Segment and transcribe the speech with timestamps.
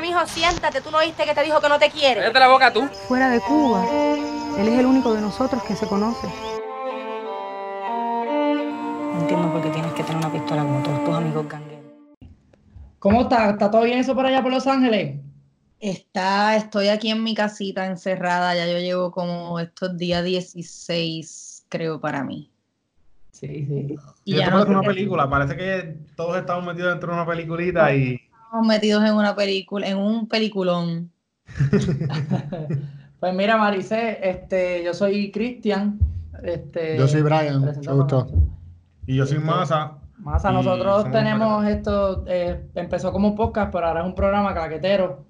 [0.00, 0.80] Mira, mijo, siéntate.
[0.80, 2.20] ¿Tú no oíste que te dijo que no te quiere?
[2.20, 2.88] Cállate la boca tú.
[3.08, 3.84] Fuera de Cuba,
[4.58, 6.26] él es el único de nosotros que se conoce.
[9.12, 11.84] No entiendo por qué tienes que tener una pistola como todos tus amigos gangueros.
[12.98, 13.50] ¿Cómo está?
[13.50, 15.20] ¿Está todo bien eso por allá por Los Ángeles?
[15.80, 22.00] Está, estoy aquí en mi casita encerrada, ya yo llevo como estos días 16, creo,
[22.00, 22.50] para mí.
[23.32, 23.96] Sí, sí.
[24.24, 27.14] Y Y ya esto no parece una película, parece que todos estamos metidos dentro de
[27.14, 31.12] una peliculita y estamos metidos en una película, en un peliculón.
[33.20, 35.98] Pues mira, Maricé, este, yo soy Cristian.
[36.42, 38.26] Este, Yo soy Brian, mucho gusto.
[39.06, 39.98] y yo soy Este, Masa.
[40.16, 44.14] Más a Y nosotros tenemos esto, eh, empezó como un podcast, pero ahora es un
[44.14, 45.26] programa claquetero.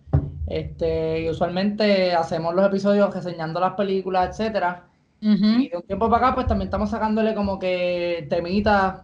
[0.47, 4.85] Este, y usualmente hacemos los episodios reseñando las películas, etcétera.
[5.21, 9.03] Y de un tiempo para acá, pues también estamos sacándole como que temitas,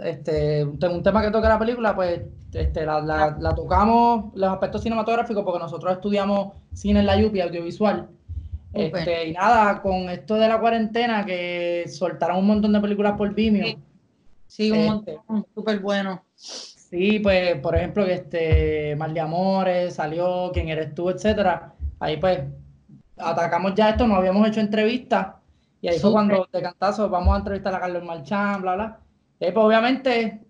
[0.00, 2.22] este, un, un tema que toque la película, pues
[2.52, 7.40] este, la, la- la tocamos los aspectos cinematográficos porque nosotros estudiamos cine en la UPI,
[7.42, 8.08] audiovisual.
[8.72, 13.32] Este, y nada, con esto de la cuarentena, que soltaron un montón de películas por
[13.34, 13.66] Vimeo.
[13.66, 13.78] Sí.
[14.46, 16.22] Sí, un Este, montón, súper bueno.
[16.34, 21.74] Sí, pues, por ejemplo, que este Mal de Amores salió, quién eres tú, etcétera.
[21.98, 22.40] Ahí pues
[23.16, 25.34] atacamos ya esto, no habíamos hecho entrevistas.
[25.80, 29.00] Y ahí fue cuando de cantazo vamos a entrevistar a Carlos Marchán, bla, bla.
[29.40, 30.40] Ahí, pues obviamente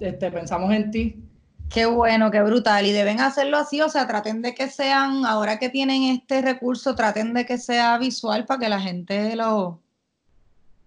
[0.00, 1.24] este, pensamos en ti.
[1.68, 2.86] Qué bueno, qué brutal.
[2.86, 6.94] Y deben hacerlo así, o sea, traten de que sean, ahora que tienen este recurso,
[6.94, 9.80] traten de que sea visual para que la gente lo,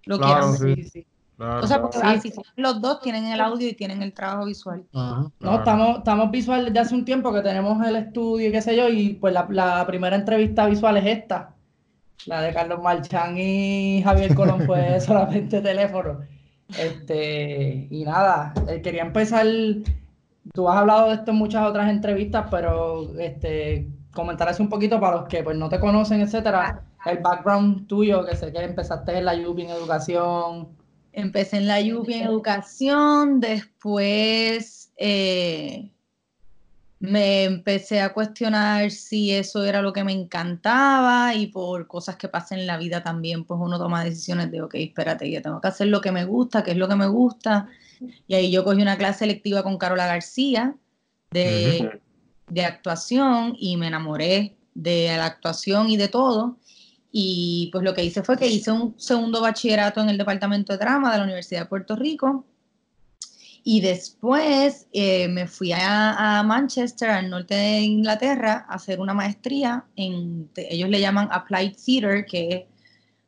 [0.05, 0.75] lo Claro, quiera.
[0.75, 0.83] sí.
[0.83, 1.07] Sí, sí.
[1.37, 1.89] Claro, O sea, claro.
[1.91, 4.83] porque así son los dos tienen el audio y tienen el trabajo visual.
[4.93, 5.15] Ajá.
[5.21, 5.57] No, Claro.
[5.57, 8.89] estamos, estamos visual desde hace un tiempo que tenemos el estudio y qué sé yo,
[8.89, 11.55] y pues la, la primera entrevista visual es esta.
[12.27, 16.19] La de Carlos Marchán y Javier Colón fue solamente teléfono.
[16.77, 19.45] Este, y nada, eh, quería empezar.
[20.53, 24.99] Tú has hablado de esto en muchas otras entrevistas, pero este, comentar así un poquito
[24.99, 29.17] para los que pues no te conocen, etcétera, el background tuyo, que sé que empezaste
[29.17, 30.69] en la UPI en educación.
[31.13, 35.91] Empecé en la UPI en educación, después eh,
[37.01, 42.27] me empecé a cuestionar si eso era lo que me encantaba y por cosas que
[42.27, 45.67] pasan en la vida también, pues uno toma decisiones de, ok, espérate, yo tengo que
[45.67, 47.67] hacer lo que me gusta, qué es lo que me gusta.
[48.27, 50.75] Y ahí yo cogí una clase electiva con Carola García
[51.31, 52.01] de,
[52.49, 56.59] de actuación y me enamoré de la actuación y de todo.
[57.11, 60.77] Y pues lo que hice fue que hice un segundo bachillerato en el Departamento de
[60.77, 62.45] Drama de la Universidad de Puerto Rico.
[63.63, 69.85] Y después eh, me fui a, Manchester, al norte de Inglaterra, a hacer una maestría
[69.95, 72.63] en, ellos le llaman Applied Theatre, que es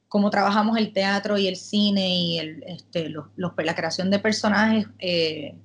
[0.08, 4.88] cómo trabajamos el teatro y el cine y el, este, los- la creación de personajes
[5.00, 5.56] eh,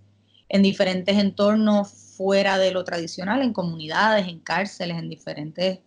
[0.50, 5.78] en diferentes entornos fuera de lo tradicional, en comunidades, en cárceles, en diferentes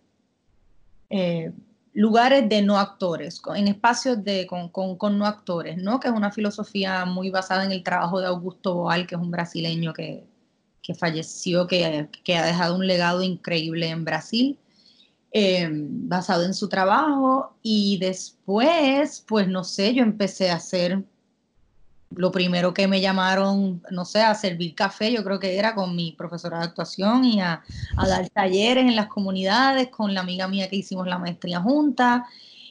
[1.10, 1.52] eh,
[1.94, 6.00] lugares de no actores, en espacios de, con, con- con no actores, ¿no?
[6.00, 9.30] Que es una filosofía muy basada en el trabajo de Augusto Boal, que es un
[9.30, 10.24] brasileño que,
[10.82, 14.58] que falleció, que, que ha dejado un legado increíble en Brasil,
[15.32, 17.56] eh, basado en su trabajo.
[17.62, 21.04] Y después, pues no sé, yo empecé a hacer
[22.16, 25.94] lo primero que me llamaron, no sé, a servir café, yo creo que era con
[25.96, 27.62] mi profesora de actuación y a,
[27.96, 32.22] dar talleres en las comunidades con la amiga mía que hicimos la maestría juntas.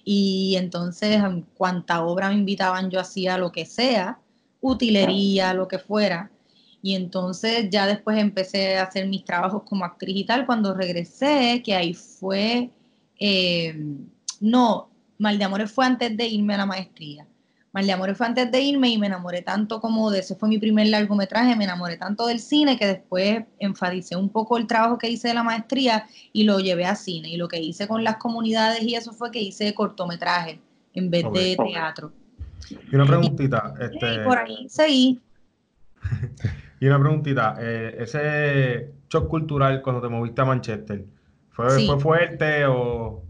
[0.03, 1.21] Y entonces,
[1.55, 4.19] cuanta obra me invitaban, yo hacía lo que sea,
[4.61, 6.31] utilería, lo que fuera.
[6.81, 10.45] Y entonces ya después empecé a hacer mis trabajos como actriz y tal.
[10.45, 12.71] Cuando regresé, que ahí fue,
[13.19, 13.75] eh,
[14.39, 17.27] no, Mal de Amores fue antes de irme a la maestría.
[17.73, 20.49] Mal de Amores fue antes de irme y me enamoré tanto como de ese fue
[20.49, 24.97] mi primer largometraje, me enamoré tanto del cine que después enfaticé un poco el trabajo
[24.97, 27.29] que hice de la maestría y lo llevé a cine.
[27.29, 30.59] Y lo que hice con las comunidades y eso fue que hice cortometraje
[30.93, 32.11] en vez de teatro.
[32.91, 35.21] Y una preguntita, Y este, por ahí seguí.
[36.81, 41.05] y una preguntita, eh, ese shock cultural cuando te moviste a Manchester,
[41.51, 41.87] ¿fue, Sí.
[41.87, 43.23] fue fuerte o...?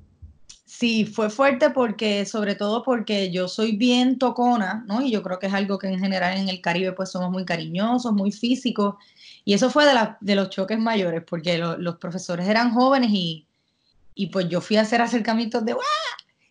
[0.74, 5.02] Sí, fue fuerte porque, sobre todo porque yo soy bien tocona, ¿no?
[5.02, 7.44] Y yo creo que es algo que en general en el Caribe pues somos muy
[7.46, 8.96] cariñosos, muy físicos.
[9.44, 13.10] Y eso fue de, la- de los choques mayores, porque lo- los profesores eran jóvenes
[13.12, 13.46] y,
[14.16, 15.86] y pues yo fui a hacer acercamientos de ¡guau!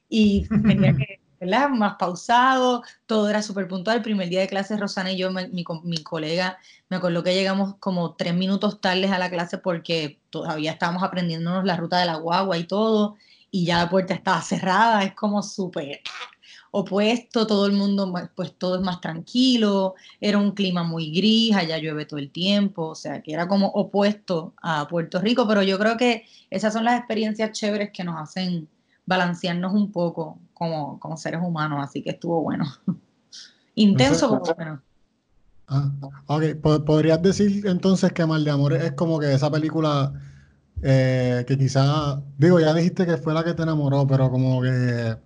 [0.09, 1.71] Y tenía que, ¿verdad?
[1.71, 3.99] Más pausado, todo era súper puntual.
[3.99, 6.59] El primer día de clase, Rosana y yo, mi, mi colega,
[6.91, 11.65] me acuerdo que llegamos como tres minutos tardes a la clase porque todavía estábamos aprendiéndonos
[11.65, 13.17] la ruta de la guagua y todo
[13.51, 16.01] y ya la puerta estaba cerrada, es como súper,
[16.71, 21.79] opuesto, todo el mundo, pues todo es más tranquilo, era un clima muy gris, allá
[21.79, 25.79] llueve todo el tiempo, o sea, que era como opuesto a Puerto Rico, pero yo
[25.79, 28.69] creo que esas son las experiencias chéveres que nos hacen
[29.05, 32.67] balancearnos un poco como, como seres humanos, así que estuvo bueno.
[33.75, 34.83] Intenso, pero bueno.
[35.73, 35.91] Ah,
[36.27, 36.43] ok,
[36.85, 40.13] ¿podrías decir entonces que Mal de Amor es como que esa película
[40.83, 45.17] eh, que quizá, digo, ya dijiste que fue la que te enamoró, pero como que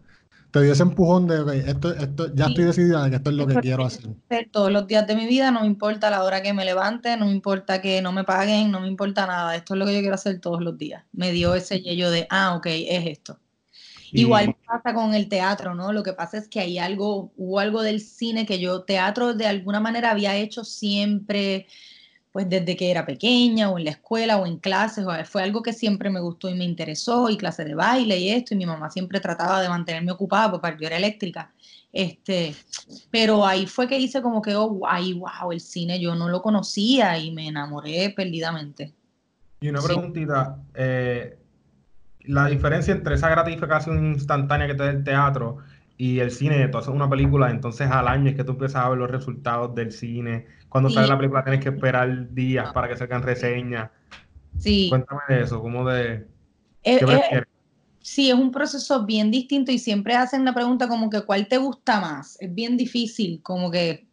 [0.51, 3.47] te dio ese empujón de, esto, esto, ya estoy decidida de que esto es lo
[3.47, 4.11] que quiero hacer.
[4.53, 7.27] Todos los días de mi vida, no me importa la hora que me levante, no
[7.27, 10.01] me importa que no me paguen, no me importa nada, esto es lo que yo
[10.01, 11.05] quiero hacer todos los días.
[11.13, 13.41] Me dio ese yello de, ah, ok, es esto.
[14.13, 15.93] Igual pasa con el teatro, ¿no?
[15.93, 19.47] Lo que pasa es que hay algo, hubo algo del cine que yo, teatro de
[19.47, 21.67] alguna manera había hecho siempre,
[22.35, 25.63] pues desde que era pequeña o en la escuela o en clases, o fue algo
[25.63, 28.67] que siempre me gustó y me interesó, y clase de baile y esto, y mi
[28.67, 31.53] mamá siempre trataba de mantenerme ocupada porque yo era eléctrica.
[31.93, 32.57] Este,
[33.13, 36.43] pero ahí fue que hice como que, oh, ay, wow, el cine yo no lo
[36.43, 38.93] conocía y me enamoré perdidamente.
[39.61, 41.39] Y una preguntita, eh,
[42.23, 45.59] la diferencia entre esa gratificación instantánea que te da el teatro
[45.97, 48.89] y el cine, tú haces una película, entonces al año es que tú empiezas a
[48.89, 50.47] ver los resultados del cine.
[50.75, 53.93] Cuando sale la película tienes que esperar días para que salgan reseñas.
[54.59, 54.89] Sí.
[54.89, 56.27] Cuéntame de eso, ¿cómo de...
[56.83, 57.45] Eh, eh,
[58.01, 61.59] sí, es un proceso bien distinto y siempre hacen la pregunta como que ¿cuál te
[61.59, 62.37] gusta más?
[62.41, 64.09] Es bien difícil, como que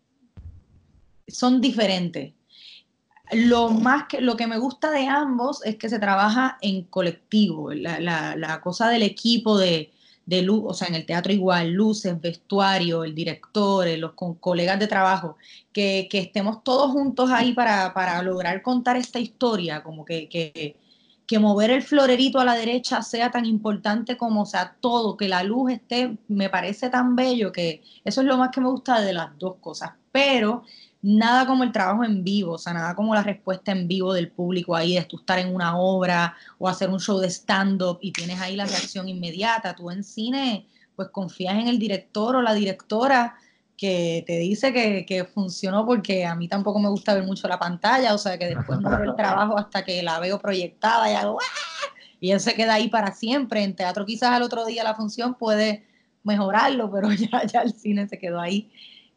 [1.27, 2.35] son diferentes.
[3.31, 7.73] Lo más que lo que me gusta de ambos es que se trabaja en colectivo,
[7.73, 9.91] la, cosa del equipo de,
[10.31, 14.35] de luz, o sea, en el teatro igual, luces, vestuario, el director, eh, los con,
[14.35, 15.35] colegas de trabajo,
[15.73, 20.77] que, estemos todos juntos ahí para, lograr contar esta historia, como que, que,
[21.27, 25.27] que, mover el florerito a la derecha sea tan importante como, o sea, todo, que
[25.27, 29.01] la luz esté, me parece tan bello que eso es lo más que me gusta
[29.01, 30.63] de las dos cosas, pero
[31.01, 34.31] nada como el trabajo en vivo, o sea, nada como la respuesta en vivo del
[34.31, 38.11] público ahí, de tú estar en una obra o hacer un show de stand-up y
[38.11, 39.75] tienes ahí la reacción inmediata.
[39.75, 43.35] Tú en cine, pues confías en el director o la directora
[43.77, 48.13] que te dice que, funcionó porque a mí tampoco me gusta ver mucho la pantalla,
[48.13, 51.91] o sea, que después no el trabajo hasta que la veo proyectada y hago ¡Ah!
[52.19, 53.63] y él se queda ahí para siempre.
[53.63, 55.83] En teatro quizás al otro día la función puede
[56.23, 58.71] mejorarlo, pero ya, ya el cine se quedó ahí.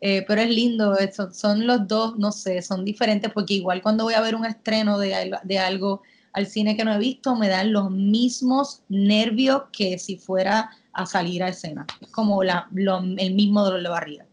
[0.06, 4.05] Eh, pero es lindo, eso, son los dos, no sé, son diferentes porque igual cuando
[4.05, 6.03] voy a ver un estreno de, de algo
[6.35, 11.06] al cine que no he visto, me dan los mismos nervios que si fuera a
[11.06, 11.87] salir a escena.
[12.03, 14.27] Es como la, el mismo dolor de barriga.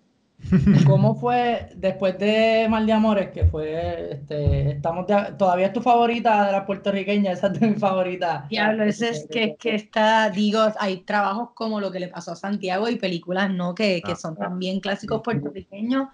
[0.88, 5.06] ¿Cómo fue después de Mal de Amores, que fue, este, estamos
[5.38, 8.48] todavía es tu favorita de la puertorriqueña, esa es mi favorita?
[8.50, 12.36] Diablo, ese es que, que está, digo, hay trabajos como lo que le pasó a
[12.36, 13.76] Santiago y películas, ¿no?
[13.76, 16.10] Que, que son también clásicos puertorriqueños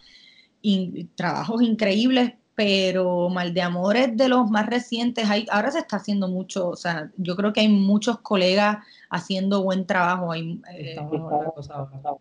[0.62, 5.98] y trabajos increíbles, pero Mal de Amores de los más recientes, hay, ahora se está
[5.98, 8.78] haciendo mucho, o sea, yo creo que hay muchos colegas
[9.10, 10.32] haciendo buen trabajo.
[10.32, 10.98] Hay, eh,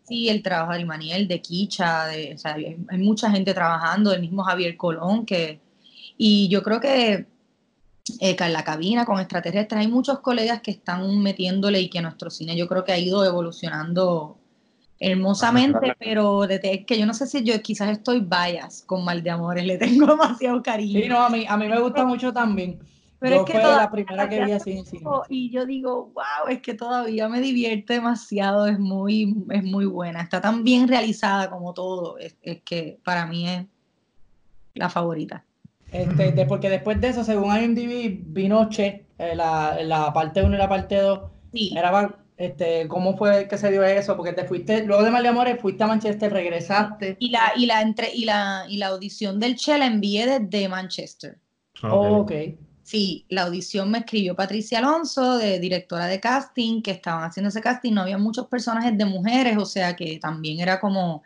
[0.05, 4.21] sí, el trabajo de Imaniel, de Kicha, de, o sea, hay, mucha gente trabajando, el
[4.21, 5.61] mismo Javier Colón, que,
[6.17, 7.27] y yo creo que
[8.21, 12.31] eh, en la cabina con extraterrestres, hay muchos colegas que están metiéndole y que nuestro
[12.31, 14.39] cine yo creo que ha ido evolucionando
[14.99, 19.31] hermosamente, pero desde que yo no sé si yo quizás estoy bias con Mal de
[19.31, 21.01] Amores, le tengo demasiado cariño.
[21.01, 22.79] Sí, no, a mí, a mí me gusta mucho también.
[23.19, 24.83] Pero es que fue la primera que vi así
[25.29, 30.21] Y yo digo, wow, es que todavía me divierte demasiado, es muy, es muy buena,
[30.21, 33.65] está tan bien realizada como todo, es, que para mí es
[34.75, 35.45] la favorita.
[35.91, 40.59] Este, porque después de eso, según IMDb, vino Che, eh, la, la, parte 1 y
[40.59, 41.21] la parte 2.
[41.53, 41.75] Sí.
[41.75, 44.15] Era, este, ¿Cómo fue que se dio eso?
[44.17, 47.17] Porque te fuiste, luego de Mal de Amores, fuiste a Manchester, regresaste.
[47.19, 50.69] Y la, y la, entre, y la, y la audición del Che la envié desde
[50.69, 51.39] Manchester.
[51.79, 51.91] Okay.
[51.91, 52.33] Oh, ok.
[52.87, 57.61] Sí, la audición me escribió Patricia Alonso, de directora de casting, que estaban haciendo ese
[57.61, 61.25] casting, no había muchos personajes de mujeres, o sea que también era como...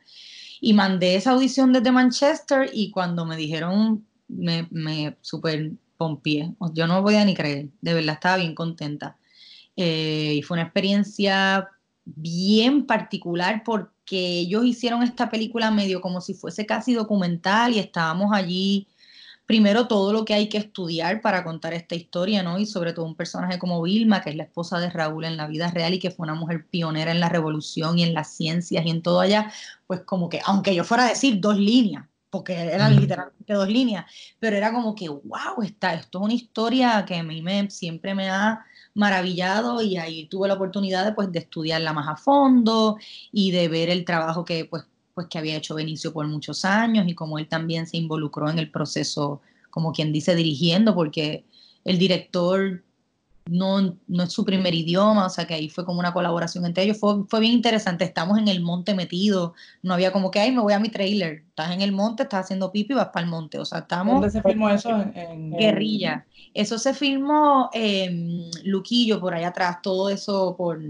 [0.63, 6.87] Y mandé esa audición desde Manchester y cuando me dijeron, me, me super pompié, yo
[6.87, 9.19] no podía ni creer, de verdad estaba bien contenta.
[9.77, 11.69] Eh, y fue una experiencia
[12.07, 18.33] bien particular porque ellos hicieron esta película medio como si fuese casi documental y estábamos
[18.33, 18.89] allí
[19.51, 22.61] primero todo lo que hay que estudiar para contar esta historia, ¿no?
[22.61, 25.49] Y sobre todo un personaje como Vilma, que es la esposa de Raúl en la
[25.49, 28.87] vida real y que fue una mujer pionera en la revolución y en las ciencias
[28.87, 29.53] y en todo allá,
[29.89, 34.05] pues como que, aunque yo fuera a decir dos líneas, porque eran literalmente dos líneas,
[34.39, 38.15] pero era como que, wow, está, esto es una historia que a mí me, siempre
[38.15, 38.65] me ha
[38.95, 42.99] maravillado y ahí tuve la oportunidad de, pues, de estudiarla más a fondo
[43.33, 47.07] y de ver el trabajo que, pues, pues, que había hecho Benicio por muchos años
[47.09, 49.41] y cómo él también se involucró en el proceso,
[49.71, 51.45] como quien dice, dirigiendo, porque
[51.85, 52.83] el director
[53.51, 56.85] no, no es su primer idioma, o sea que ahí fue como una colaboración entre
[56.85, 56.99] ellos.
[56.99, 60.61] Fue, fue bien interesante, estamos en el monte metido, no había como que, ay, me
[60.61, 63.31] voy a mi trailer, estás en el monte, estás haciendo pipi y vas para el
[63.31, 64.15] monte, o sea, estamos...
[64.15, 64.91] ¿Dónde se filmó eso?
[65.15, 66.27] En, Guerrilla.
[66.55, 70.81] Eso se filmó en Luquillo, por allá atrás, todo eso por...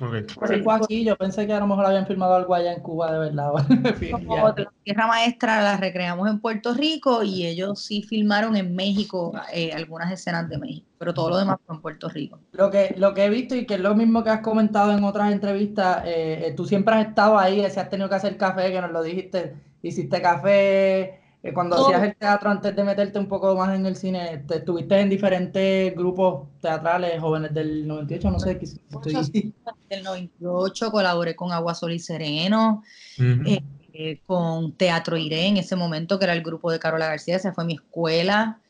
[0.00, 0.48] Ok.
[0.48, 3.12] Sí, fue aquí, yo pensé que a lo mejor habían filmado algo allá en Cuba,
[3.12, 3.52] de verdad.
[4.10, 9.72] Como Tierra Maestra la recreamos en Puerto Rico y ellos sí filmaron en México eh,
[9.72, 12.38] algunas escenas de México, pero todo lo demás fue en Puerto Rico.
[12.52, 15.04] Lo que, lo que he visto y que es lo mismo que has comentado en
[15.04, 18.72] otras entrevistas, eh, eh, tú siempre has estado ahí, si has tenido que hacer café,
[18.72, 21.86] que nos lo dijiste, hiciste café, eh, cuando Todo.
[21.86, 25.08] hacías el teatro antes de meterte un poco más en el cine, te, estuviste en
[25.08, 29.52] diferentes grupos teatrales, jóvenes del 98, no sé, qué estoy...
[29.88, 32.82] Del 98 colaboré con Agua Sol y Sereno,
[33.18, 33.48] Ujú.
[33.48, 37.36] Eh, eh, con Teatro Iré en ese momento, que era el grupo de Carola García,
[37.36, 38.60] esa fue mi escuela,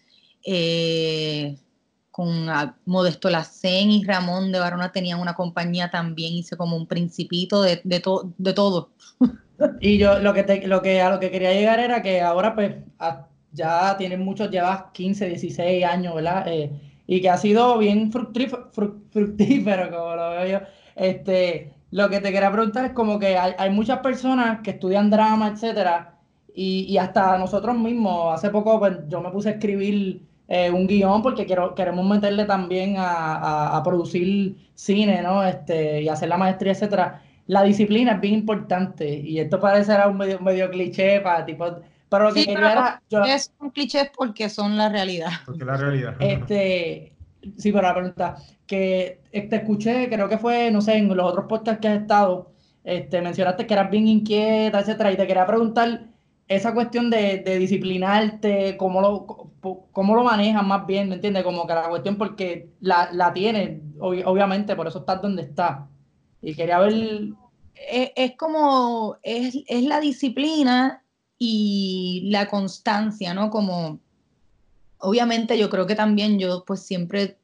[0.44, 1.58] eh,
[2.10, 2.46] con
[2.86, 7.80] Modesto Lacén y Ramón de Barona tenían una compañía también, hice como un principito de,
[7.84, 8.90] de, to- de todo.
[9.80, 12.54] Y yo lo que, te, lo que a lo que quería llegar era que ahora
[12.54, 12.76] pues
[13.52, 16.44] ya tienen muchos, llevas 15, 16 años, ¿verdad?
[16.48, 16.70] Eh,
[17.06, 20.66] y que ha sido bien fructífero, fructífero, como lo veo yo.
[20.94, 25.10] Este, lo que te quería preguntar es como que hay, hay muchas personas que estudian
[25.10, 26.18] drama, etcétera,
[26.54, 30.86] y, y hasta nosotros mismos, hace poco pues, yo me puse a escribir eh, un
[30.86, 35.44] guion porque quiero, queremos meterle también a, a- a producir cine, ¿no?
[35.44, 37.22] Este, y hacer la maestría, etcétera.
[37.46, 41.66] La disciplina es bien importante y esto parecerá un medio, medio cliché para tipo,
[42.08, 45.30] pero lo que Sí, quería pero era, yo, Es un cliché porque son la realidad.
[45.44, 46.16] Porque es la realidad.
[46.18, 47.16] este,
[47.56, 51.46] sí, pero la pregunta, que te escuché, creo que fue, no sé, en los otros
[51.46, 52.52] podcasts que has estado,
[52.84, 56.08] este, mencionaste que eras bien inquieta, etcétera, y te quería preguntar
[56.48, 59.26] esa cuestión de, de disciplinarte, cómo lo,
[59.92, 61.44] cómo lo manejas más bien, ¿me entiendes?
[61.44, 65.88] Como que la cuestión porque la, la tienes, obvi- obviamente, por eso estás donde estás.
[66.42, 67.28] Y quería ver,
[67.74, 71.04] Es, como, es, es la disciplina
[71.38, 73.50] y la constancia, ¿no?
[73.50, 74.00] Como,
[74.98, 77.39] obviamente yo creo que también yo pues siempre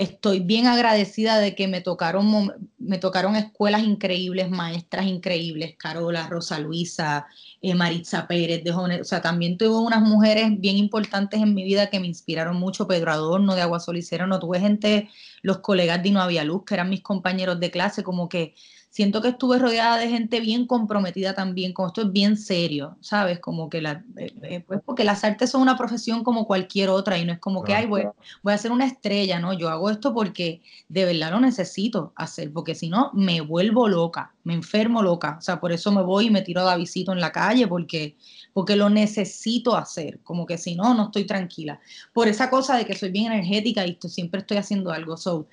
[0.00, 6.58] estoy bien agradecida de que me tocaron, me tocaron escuelas increíbles, maestras increíbles, Carola, Rosa
[6.58, 7.26] Luisa,
[7.60, 11.64] eh, Maritza Pérez, de jóvenes, o sea, también tuve unas mujeres bien importantes en mi
[11.64, 15.10] vida que me inspiraron mucho, Pedro Adorno de Agua Solicero, no tuve gente,
[15.42, 18.54] los colegas de No Había Luz, que eran mis compañeros de clase, como que
[18.90, 23.38] siento que estuve rodeada de gente bien comprometida también, con esto es bien serio, ¿sabes?
[23.38, 27.16] Como que la, eh, eh, pues porque las artes son una profesión como cualquier otra
[27.16, 28.02] y no es como que, ay, voy,
[28.42, 29.52] voy a ser una estrella, ¿no?
[29.52, 34.34] Yo hago esto porque de verdad lo necesito hacer, porque si no me vuelvo loca,
[34.42, 37.20] me enfermo loca, o sea, por eso me voy y me tiro a Davidito en
[37.20, 38.16] la calle, porque,
[38.52, 41.80] porque lo necesito hacer, como que si no, no estoy tranquila.
[42.12, 45.46] Por esa cosa de que soy bien energética y siempre estoy haciendo algo, so,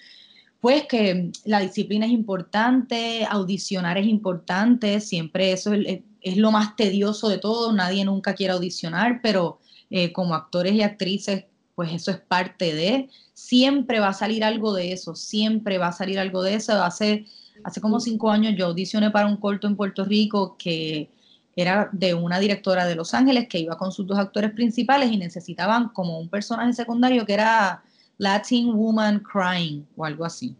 [0.62, 6.76] pues que la disciplina es importante, audicionar es importante, siempre eso es, es- lo más
[6.76, 9.60] tedioso de todo, nadie nunca quiere audicionar, pero
[9.90, 11.46] eh, como actores y actrices,
[11.76, 15.92] pues eso es parte de, siempre va a salir algo de eso, siempre va a
[15.94, 16.74] salir algo de eso.
[16.84, 17.26] Hace,
[17.64, 21.12] hace como cinco años yo audicioné para un corto en Puerto Rico que
[21.56, 25.18] era de una directora de Los Ángeles que iba con sus dos actores principales y
[25.18, 27.84] necesitaban como un personaje secundario que era
[28.18, 30.56] Latin Woman Crying o algo así.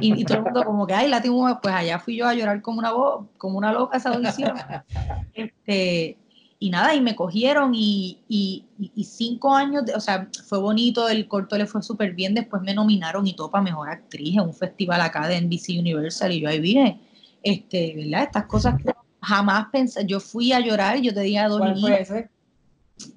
[0.00, 2.34] Y, y todo el mundo como que, ay, Latin Woman, pues allá fui yo a
[2.34, 4.54] llorar como una, vo- como una loca esa audición.
[5.34, 6.18] Este,
[6.58, 8.64] y nada, y me cogieron y, y-
[9.04, 12.74] cinco años, de- o sea, fue bonito, el corto le fue súper bien, después me
[12.74, 16.48] nominaron y todo para Mejor Actriz en un festival acá de NBC Universal y yo
[16.48, 17.00] ahí vine,
[17.42, 18.24] este, ¿verdad?
[18.24, 21.80] Estas cosas que jamás pensé, yo fui a llorar, yo te dije a dos ¿cuál
[21.80, 22.30] fue niños, ese?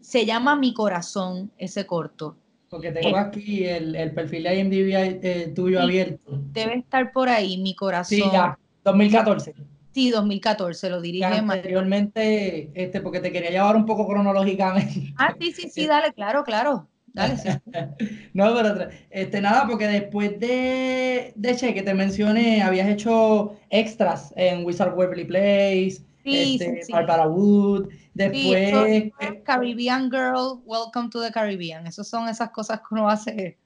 [0.02, 2.38] se llama Mi Corazón, ese corto.
[2.70, 6.40] Porque tengo aquí el, el perfil de IMDb eh, tuyo abierto.
[6.52, 8.18] Debe estar por ahí, Mi Corazón.
[8.18, 9.54] Sí, ya, 2014.
[9.92, 15.14] Sí, 2014, lo dirige anteriormente, este, porque te quería llevar un poco cronológicamente.
[15.18, 16.90] Ah, sí, sí, sí, dale, claro, claro.
[17.14, 17.48] Dale, sí.
[18.34, 24.34] No, pero este, nada, porque después de, de Che, que te mencioné, habías hecho extras
[24.36, 26.92] en Wizard Waverly Place, Sí, este, sí, sí.
[26.92, 28.74] Barbara Wood, Sí, después...
[29.22, 31.86] eso Caribbean Girl, Welcome to the Caribbean.
[31.88, 33.58] Esas son esas cosas que uno hace.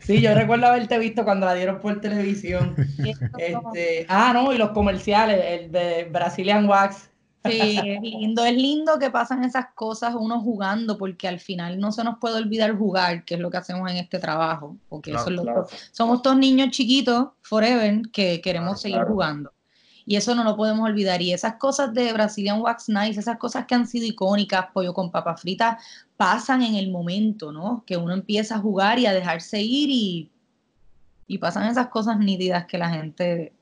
[0.00, 2.74] sí, yo recuerdo haberte visto cuando la dieron por televisión.
[3.38, 7.10] Este, ah, no, y los comerciales, el de Brazilian Wax.
[7.44, 11.92] Sí, es lindo, es lindo que pasan esas cosas uno jugando, porque al final no
[11.92, 15.22] se nos puede olvidar jugar, que es lo que hacemos en este trabajo, porque Claro,
[15.22, 15.66] eso es lo claro.
[15.92, 19.12] somos todos niños chiquitos, forever, que queremos Claro, seguir claro.
[19.12, 19.52] jugando.
[20.08, 21.20] Y eso no lo podemos olvidar.
[21.20, 25.10] Y esas cosas de Brazilian Wax Nice, esas cosas que han sido icónicas, pollo con
[25.10, 25.78] papa frita,
[26.16, 27.82] pasan en el momento, ¿no?
[27.86, 30.30] Que uno empieza a jugar y a dejarse ir y,
[31.26, 33.52] y pasan esas cosas nítidas que la gente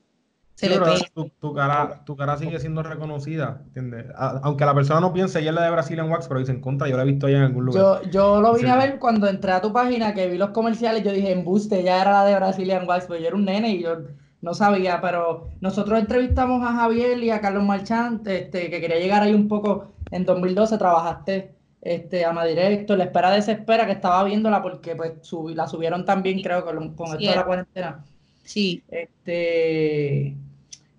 [0.53, 1.05] se Sí, le pero pega.
[1.13, 4.05] tu, tu cara, tu cara sigue siendo reconocida, ¿entiendes?
[4.15, 6.87] A- aunque la persona no piense, ella es la de Brazilian Wax, pero dicen contra,
[6.87, 8.03] yo la he visto allá en algún lugar.
[8.03, 8.73] Yo, yo lo vine Sí.
[8.73, 11.99] a ver cuando entré a tu página, que vi los comerciales, yo dije, embuste, ya
[12.01, 13.97] era la de Brazilian Wax, pero yo era un nene y yo
[14.45, 19.23] no sabía, pero nosotros entrevistamos a Javier y a Carlos Marchand, este, que quería llegar
[19.23, 24.61] ahí un poco, en 2012 trabajaste este, Ama Directo, La Espera Desespera, que estaba viéndola
[24.61, 25.13] porque pues
[25.55, 27.45] la subieron también, creo, con, con esto de la Cierto.
[27.45, 28.05] cuarentena.
[28.43, 30.35] Sí, Este,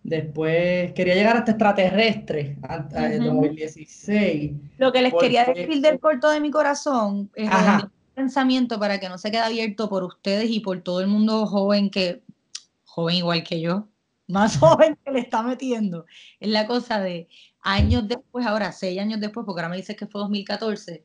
[0.03, 2.59] después quería llegar hasta extraterrestre,
[2.95, 3.35] en Ujú.
[3.35, 4.53] 2016.
[4.79, 9.09] lo que les quería decir del corto de mi corazón es el pensamiento para que
[9.09, 12.23] no se quede abierto por ustedes y por todo el mundo joven que,
[12.97, 13.89] joven igual que yo,
[14.27, 16.07] más joven que le está metiendo.
[16.41, 17.29] Es la cosa de
[17.61, 21.05] años después, ahora seis años después, porque ahora me dices que fue 2014,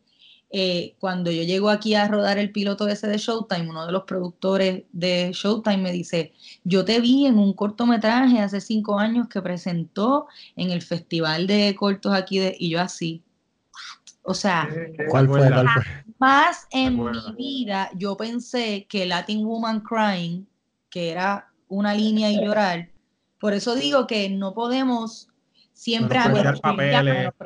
[0.53, 4.03] eh, cuando yo llego aquí a rodar el piloto ese de Showtime, uno de los
[4.03, 6.33] productores de Showtime me dice,
[6.63, 11.75] yo te vi en un cortometraje hace cinco años que presentó en el festival de
[11.75, 13.21] cortos aquí de, y yo así,
[13.74, 14.31] "What?".
[14.31, 14.69] o sea,
[15.10, 15.39] ¿Cuál fue?
[15.39, 15.83] ¿Cuál fue?
[16.19, 20.45] más en mi vida yo pensé que Latin Woman Crying,
[20.89, 22.89] que era una línea y llorar,
[23.39, 25.27] por eso digo que no podemos
[25.73, 26.35] siempre hago-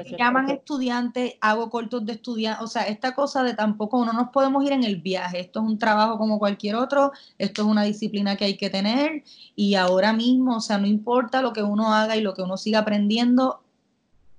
[0.02, 4.30] me llaman estudiantes, hago cortos de estudiantes, o sea, esta cosa de tampoco no nos
[4.30, 7.84] podemos ir en el viaje, esto es un trabajo como cualquier otro, esto es una
[7.84, 9.24] disciplina que hay que tener
[9.56, 12.58] y ahora mismo, o sea, no importa lo que uno haga y lo que uno
[12.58, 13.62] siga aprendiendo,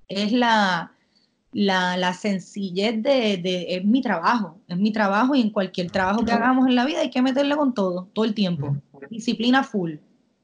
[0.08, 0.92] es la,
[1.52, 6.22] la, la sencillez de, de- es mi trabajo, es mi trabajo y en cualquier trabajo
[6.24, 8.76] que hagamos en la vida hay que meterle con todo, todo el tiempo,
[9.10, 9.94] disciplina full.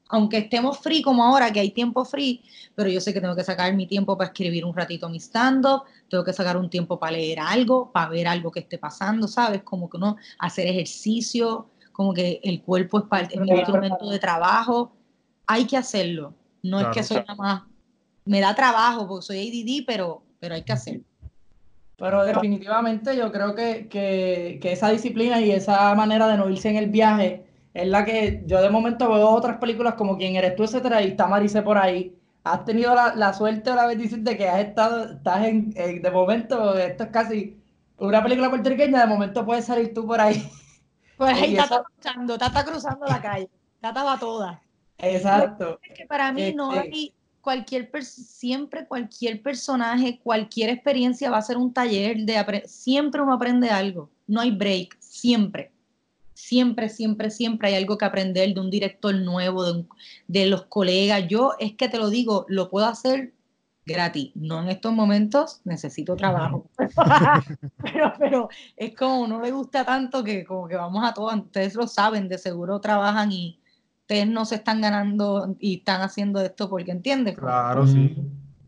[0.09, 2.43] Aunque estemos free como ahora, que hay tiempo free,
[2.75, 5.83] pero yo sé que tengo que sacar mi tiempo para escribir un ratito mi stand-up,
[6.09, 9.63] tengo que sacar un tiempo para leer algo, para ver algo que esté pasando, ¿sabes?
[9.63, 14.93] Como que uno hacer ejercicio, como que el cuerpo es, parte, es instrumento de trabajo,
[15.47, 16.33] hay que hacerlo.
[16.61, 17.63] No es que soy nada más,
[18.25, 21.03] me da trabajo porque soy ADD, pero, pero hay que hacerlo.
[21.97, 26.69] Pero definitivamente yo creo que, que, que esa disciplina y esa manera de no irse
[26.69, 30.55] en el viaje es la que yo de momento veo otras películas como Quién eres
[30.55, 32.15] tú, etcétera, y está Marice por ahí.
[32.43, 36.01] Has tenido la, la suerte o la bendición de que has estado, estás en, en-
[36.01, 37.57] de momento, esto es casi
[37.97, 40.43] una película puertorriqueña, de momento puedes salir tú por ahí.
[41.15, 43.47] Pues ahí Tata eso- cruzando, Tata cruzando la calle,
[43.79, 44.61] Tata va toda.
[44.97, 45.79] Exacto.
[45.83, 51.41] Es que para mí no Este- hay cualquier siempre cualquier personaje, cualquier experiencia va a
[51.41, 55.71] ser un taller de siempre uno aprende algo, no hay break, siempre.
[56.47, 59.89] Siempre, siempre, siempre hay algo que aprender de un director nuevo, de, un-
[60.27, 61.25] de los colegas.
[61.29, 63.31] Yo es que te lo digo, lo puedo hacer
[63.85, 64.31] gratis.
[64.35, 66.69] No en estos momentos, necesito trabajo.
[67.81, 71.75] pero, pero es como no le gusta tanto que como que vamos a todas, ustedes
[71.75, 73.59] lo saben, de seguro trabajan y
[74.01, 77.37] ustedes no se están ganando y están haciendo esto porque entiendes.
[77.37, 78.17] Claro, sí.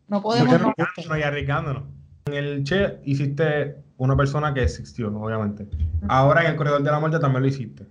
[0.07, 1.83] No podemos no- Arriesgándonos y arriesgándonos.
[2.27, 5.67] En el Che hiciste una persona que existió, obviamente.
[6.07, 7.85] Ahora en el Corredor de la Muerte también lo hiciste.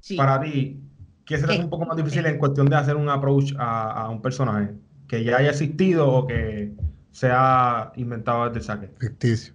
[0.00, 0.16] sí.
[0.16, 0.78] Para ti,
[1.24, 1.60] ¿qué será Sí.
[1.60, 4.74] un poco más difícil en cuestión de hacer un approach a, a un personaje?
[5.08, 6.72] ¿Que ya haya existido o que
[7.10, 8.88] sea inventado desde el saque?
[8.98, 9.54] Ficticio.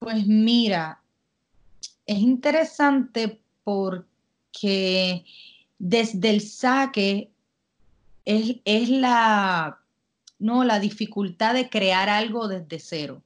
[0.00, 1.00] Pues mira,
[2.06, 5.24] es interesante porque
[5.78, 7.30] desde el saque
[8.26, 9.78] es, es la,
[10.38, 13.22] no, la dificultad de crear algo desde cero,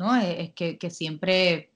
[0.00, 0.16] ¿no?
[0.16, 1.70] Es, que, que siempre,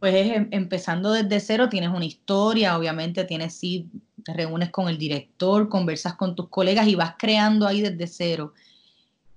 [0.00, 3.88] pues es em- empezando desde cero, tienes una historia, obviamente tienes, sí,
[4.24, 8.54] te reúnes con el director, conversas con tus colegas y vas creando ahí desde cero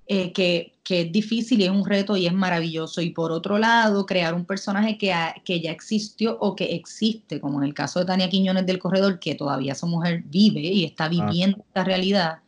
[0.09, 3.01] eh, que, que es difícil y es un reto y es maravilloso.
[3.01, 7.41] Y por otro lado, crear un personaje que, ha- que ya existió o que existe,
[7.41, 10.85] como en el caso de Tania Quiñones del Corredor, que todavía esa mujer vive y
[10.85, 12.39] está viviendo esta realidad.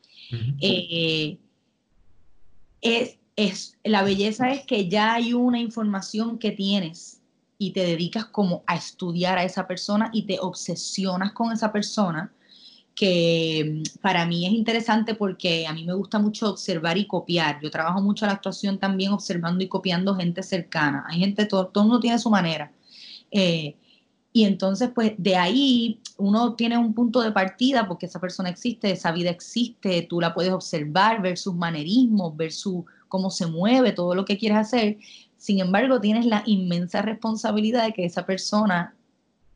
[0.61, 1.37] eh,
[2.81, 7.21] es, es, la belleza es que ya hay una información que tienes
[7.57, 12.31] y te dedicas como a estudiar a esa persona y te obsesionas con esa persona
[12.95, 17.59] que mm, para mí es interesante porque a mí me gusta mucho observar y copiar.
[17.61, 21.05] Yo trabajo mucho la actuación también observando y copiando gente cercana.
[21.07, 22.71] Hay gente, todo, todo mundo tiene su manera.
[23.31, 23.75] Eh,
[24.31, 28.91] Y entonces, pues de ahí uno tiene un punto de partida porque esa persona existe,
[28.91, 33.91] esa vida existe, tú la puedes observar, ver sus manerismos, ver su, cómo se mueve,
[33.91, 34.97] todo lo que quieres hacer.
[35.37, 38.95] Sin embargo, tienes la inmensa responsabilidad de que esa persona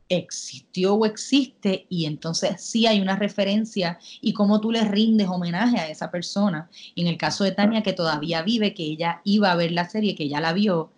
[0.08, 5.78] existió o existe y entonces sí hay una referencia y cómo tú le rindes homenaje
[5.78, 6.68] a esa persona.
[6.94, 9.88] Y en el caso de Tania, que todavía vive, que ella iba a ver la
[9.88, 10.90] serie, que ya la vio,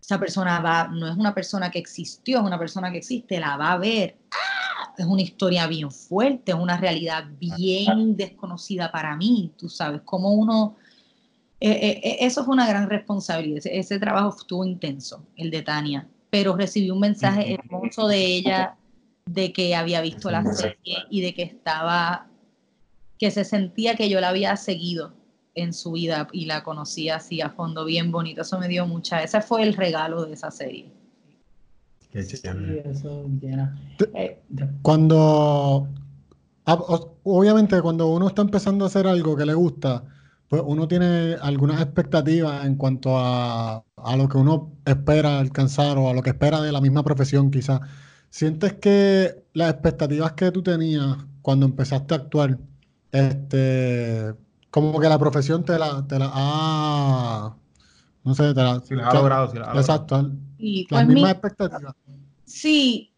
[0.00, 3.56] esa persona va, no es una persona que existió, es una persona que existe, la
[3.56, 4.16] va a ver.
[4.30, 4.94] ¡Ah!
[4.96, 10.32] Es una historia bien fuerte, es una realidad bien desconocida para mí, tú sabes, cómo
[10.32, 10.76] uno...
[11.58, 15.62] Eh, eh, eh, eso es una gran responsabilidad, ese, ese trabajo estuvo intenso, el de
[15.62, 18.76] Tania pero recibí un mensaje hermoso de ella
[19.24, 22.28] de que había visto la serie y de que estaba,
[23.18, 25.14] que se sentía que yo la había seguido
[25.54, 28.42] en su vida y la conocía así a fondo, bien bonito.
[28.42, 30.92] Eso me dio mucha, ese fue el regalo de esa serie.
[32.10, 32.38] Qué Sí,
[32.84, 33.74] eso llena.
[34.14, 34.42] Eh,
[34.82, 35.88] Cuando,
[36.66, 36.78] ah,
[37.24, 40.04] obviamente cuando uno está empezando a hacer algo que le gusta,
[40.48, 46.08] pues uno tiene algunas expectativas en cuanto a, a lo que uno espera alcanzar o
[46.08, 47.80] a lo que espera de la misma profesión quizás.
[48.30, 52.58] ¿Sientes que las expectativas que tú tenías cuando empezaste a actuar,
[53.12, 54.34] este,
[54.70, 57.56] como que la profesión te la, te la ha,
[58.24, 60.10] no sé, te la, Si las ha logrado, si las ha logrado.
[60.90, 61.94] las pues mi- mismas expectativas.
[62.44, 63.14] Sí,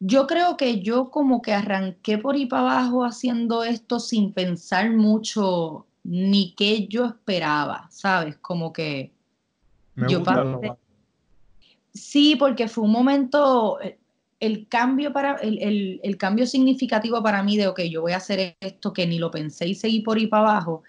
[0.00, 4.90] yo creo que yo como que arranqué por ahí para abajo haciendo esto sin pensar
[4.92, 8.36] mucho ni qué yo esperaba, ¿sabes?
[8.38, 9.12] Como que
[9.94, 10.34] Me yo gusta.
[10.44, 10.76] pasé-
[11.92, 13.98] Sí, porque fue un momento, eh,
[14.40, 18.16] el cambio para, el, el- el cambio significativo para mí de, ok, yo voy a
[18.16, 20.82] hacer esto que ni lo pensé y seguí por ahí para abajo,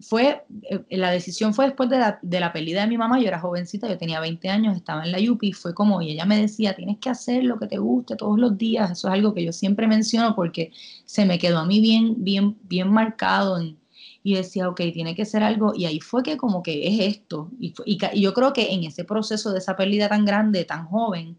[0.00, 3.26] fue, eh, la decisión fue después de la, de la pérdida de mi mamá, yo
[3.28, 6.40] era jovencita, yo tenía 20 años, estaba en la Yupi, fue como, y ella me
[6.40, 9.44] decía, tienes que hacer lo que te guste todos los días, eso es algo que
[9.44, 10.72] yo siempre menciono porque
[11.04, 13.76] se me quedó a mí bien, bien, bien marcado en-
[14.24, 17.50] y decía, ok, tiene que ser algo, y ahí fue que como que es esto,
[17.60, 20.86] y, fue- y yo creo que en ese proceso de esa pérdida tan grande, tan
[20.86, 21.38] joven,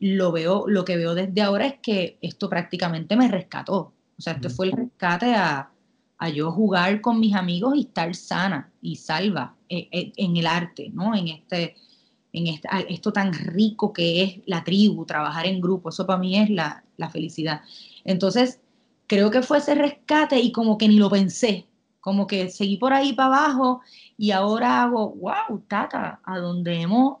[0.00, 4.34] lo veo, lo que veo desde ahora es que esto prácticamente me rescató, o sea,
[4.34, 5.70] esto fue el rescate a,
[6.18, 10.46] a yo jugar con mis amigos y estar sana y salva eh, eh, en el
[10.46, 11.14] arte, ¿no?
[11.14, 11.76] En este,
[12.32, 16.38] en este, esto tan rico que es la tribu, trabajar en grupo, eso para mí
[16.38, 17.62] es la, la felicidad.
[18.04, 18.60] Entonces,
[19.06, 21.66] creo que fue ese rescate y como que ni lo pensé,
[22.06, 23.80] como que seguí por ahí para abajo
[24.16, 27.16] y ahora hago, wow, tata, a donde hemos,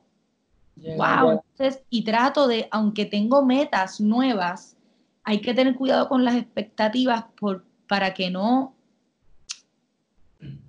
[0.76, 1.30] llega- wow.
[1.32, 4.76] Entonces, y trato de, aunque tengo metas nuevas,
[5.24, 8.76] hay que tener cuidado con las expectativas por, para que no,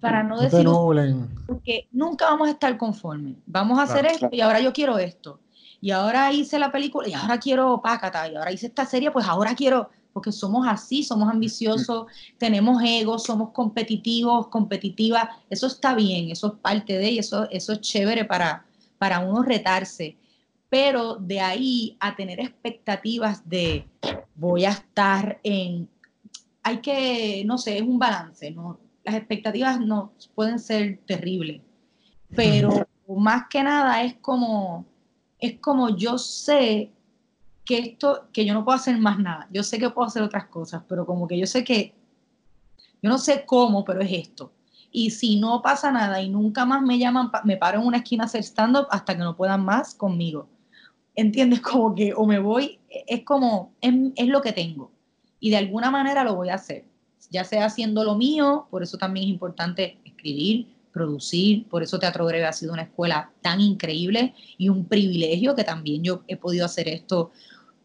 [0.01, 0.67] para no No decir,
[1.45, 3.35] porque nunca vamos a estar conformes.
[3.45, 4.15] Vamos a hacer Claro.
[4.15, 5.39] esto y ahora yo quiero esto.
[5.79, 8.27] Y ahora hice la película y ahora quiero Pácata.
[8.27, 12.07] Y ahora hice esta serie, pues ahora quiero, porque somos así, somos ambiciosos,
[12.39, 15.29] tenemos ego, somos competitivos, competitivas.
[15.47, 18.65] Eso está bien, eso es parte de y eso, eso es chévere para,
[18.97, 20.17] para uno retarse.
[20.69, 23.85] Pero de ahí a tener expectativas de
[24.33, 25.87] voy a estar en...
[26.63, 28.79] Hay que, no sé, es un balance, ¿no?
[29.03, 31.61] Las expectativas no pueden ser terribles,
[32.35, 34.83] pero más que nada es como,
[35.37, 36.91] es como yo sé
[37.67, 40.45] que esto, que yo no puedo hacer más nada, yo sé que puedo hacer otras
[40.45, 41.93] cosas, pero como que yo sé que,
[43.01, 44.53] yo no sé cómo, pero es esto.
[44.89, 48.23] Y si no pasa nada y nunca más me llaman, me paro en una esquina
[48.23, 50.47] a hacer stand-up hasta que no puedan más conmigo.
[51.13, 51.59] ¿Entiendes?
[51.69, 54.91] Como que o me voy, es como, es, es lo que tengo.
[55.41, 56.85] Y de alguna manera lo voy a hacer.
[57.29, 62.25] Ya sea haciendo lo mío, por eso también es importante escribir, producir, por eso Teatro
[62.25, 66.65] Breve ha sido una escuela tan increíble y un privilegio que también yo he podido
[66.65, 67.31] hacer esto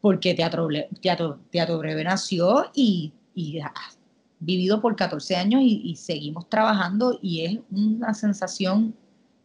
[0.03, 0.69] porque Teatro,
[1.01, 3.73] Teatro, Breve nació y, y ha
[4.41, 8.97] vivido por 14 años y, seguimos trabajando y es una sensación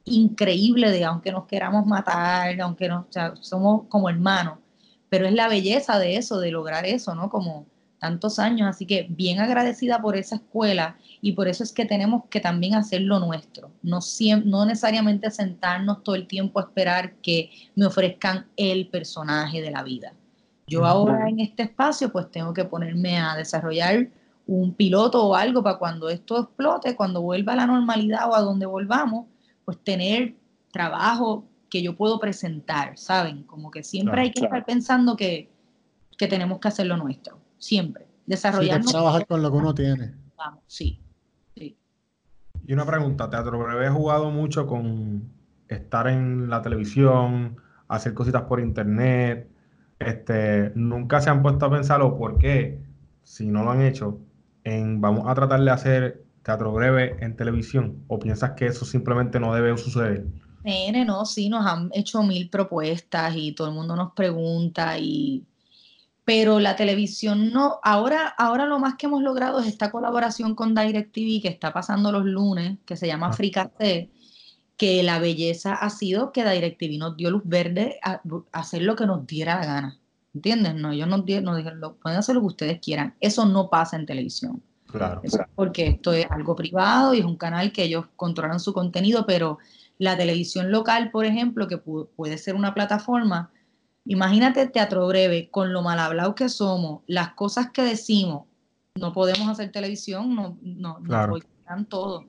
[0.03, 3.05] increíble de aunque nos queramos matar, aunque nos,
[3.39, 4.57] somos como hermanos,
[5.09, 7.29] pero es la belleza de eso, de lograr eso, ¿no?
[7.29, 7.67] Como
[7.99, 12.23] tantos años, así que bien agradecida por esa escuela y por eso es que tenemos
[12.31, 13.99] que también hacer lo nuestro, no,
[14.43, 19.83] no necesariamente sentarnos todo el tiempo a esperar que me ofrezcan el personaje de la
[19.83, 20.13] vida.
[20.67, 24.09] Yo ahora en este espacio pues tengo que ponerme a desarrollar
[24.45, 28.41] un piloto o algo para cuando esto explote, cuando vuelva a la normalidad o a
[28.41, 29.25] donde volvamos,
[29.65, 30.35] pues tener
[30.71, 33.43] trabajo que yo puedo presentar, ¿saben?
[33.43, 34.25] Como que siempre Claro.
[34.25, 35.49] hay que estar pensando que,
[36.17, 38.03] que tenemos que hacer lo nuestro, siempre.
[38.05, 38.91] Sí, que Desarrollarnos.
[38.91, 40.13] trabajar con lo que uno tiene.
[40.37, 40.99] Vamos, sí.
[41.55, 41.77] sí.
[42.65, 45.29] Y una pregunta, Teatro Breve he jugado mucho con
[45.69, 49.49] estar en la televisión, hacer cositas por internet.
[49.99, 52.79] Este, nunca se han puesto a pensar o por qué,
[53.23, 54.19] si no lo han hecho,
[54.63, 59.39] en vamos a tratar de hacer teatro breve en televisión o piensas que eso simplemente
[59.39, 60.25] no debe suceder?
[60.63, 65.45] Nene, no, sí, nos han hecho mil propuestas y todo el mundo nos pregunta y
[66.27, 70.75] pero la televisión no, ahora, ahora lo más que hemos logrado es esta colaboración con
[70.75, 73.69] DirecTV que está pasando los lunes, que se llama Ah.
[73.79, 74.09] C,
[74.77, 78.95] que la belleza ha sido que DirecTV nos dio luz verde a, a hacer lo
[78.95, 79.99] que nos diera la gana.
[80.35, 80.75] ¿Entiendes?
[80.75, 83.15] No, ellos nos, di- nos dijeron, "Lo- pueden hacer lo que ustedes quieran.
[83.19, 84.61] Eso no pasa en televisión.
[84.85, 85.19] Claro.
[85.23, 88.71] Eso es porque esto es algo privado y es un canal que ellos controlan su
[88.71, 89.57] contenido, pero
[89.97, 93.49] la televisión local, por ejemplo, que pu- puede ser una plataforma,
[94.05, 98.43] imagínate Teatro Breve, con lo mal hablado que somos, las cosas que decimos,
[98.95, 101.31] no podemos hacer televisión, no, no, Claro.
[101.31, 102.25] boicotean todo.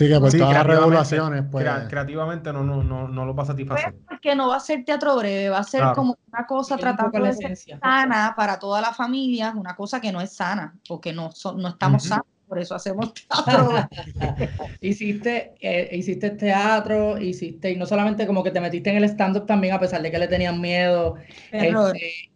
[0.00, 1.62] Sí, que por Sí, todas las regulaciones, pues.
[1.62, 3.94] crea- creativamente no, no, no, no lo va a Pues satisfacer.
[4.08, 5.94] porque no va a ser Teatro Breve, va a ser Claro.
[5.94, 7.78] como una cosa tratando la de ser esencia.
[7.80, 11.68] sana para toda la familia, una cosa que no es sana, porque no, so- no
[11.68, 12.08] estamos Ujú.
[12.08, 13.88] sanos, por eso hacemos teatro.
[14.80, 19.44] hiciste, eh, hiciste teatro, hiciste, y no solamente como que te metiste en el stand-up
[19.44, 21.16] también, a pesar de que le tenían miedo.
[21.52, 22.30] Este,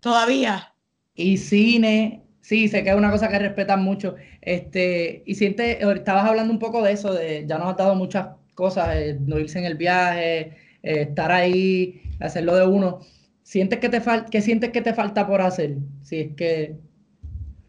[0.00, 0.74] Todavía.
[1.14, 4.16] y cine, sí, sé que es una cosa que respetan mucho.
[4.40, 8.28] Este, y sientes, estabas hablando un poco de eso, de ya nos has dado muchas
[8.54, 10.40] cosas, eh, no irse en el viaje,
[10.82, 13.00] eh, estar ahí, hacerlo de uno.
[13.42, 15.78] ¿Sientes que te falta, qué sientes que te falta por hacer?
[16.02, 16.80] Si es que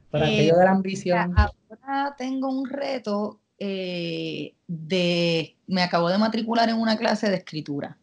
[0.09, 1.43] para Eh, aquello de la ambición.
[1.69, 8.00] ahora tengo un reto eh, de, me acabo de matricular en una clase de escritura,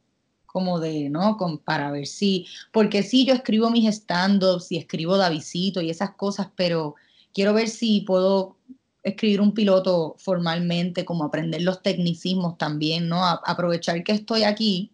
[0.58, 1.36] como de, ¿no?
[1.36, 6.10] Con- para ver si, porque sí, yo escribo mis stand-ups y escribo Davidito y esas
[6.16, 6.96] cosas, pero
[7.32, 8.56] quiero ver si puedo
[9.04, 13.24] escribir un piloto formalmente, como aprender los tecnicismos también, ¿no?
[13.24, 14.90] Aprovechar que estoy aquí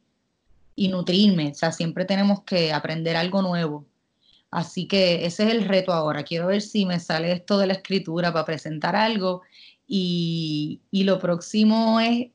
[0.76, 3.86] y nutrirme, o sea, siempre tenemos que aprender algo nuevo.
[4.50, 6.24] Así que ese es el reto ahora.
[6.24, 9.42] Quiero ver si me sale esto de la escritura para presentar algo.
[9.88, 12.28] Y, y lo próximo es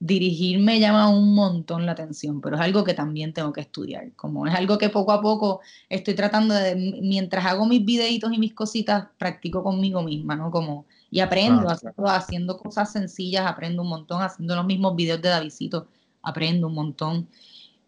[0.00, 4.12] dirigir me llama un montón la atención, pero es algo que también tengo que estudiar.
[4.14, 8.38] Como es algo que poco a poco estoy tratando de, mientras hago mis videitos y
[8.38, 10.50] mis cositas, practico conmigo misma, ¿no?
[10.50, 11.74] Como, y aprendo, Claro.
[11.74, 15.88] haciendo, haciendo cosas sencillas, aprendo un montón, haciendo los mismos videos de Davidito,
[16.22, 17.28] aprendo un montón.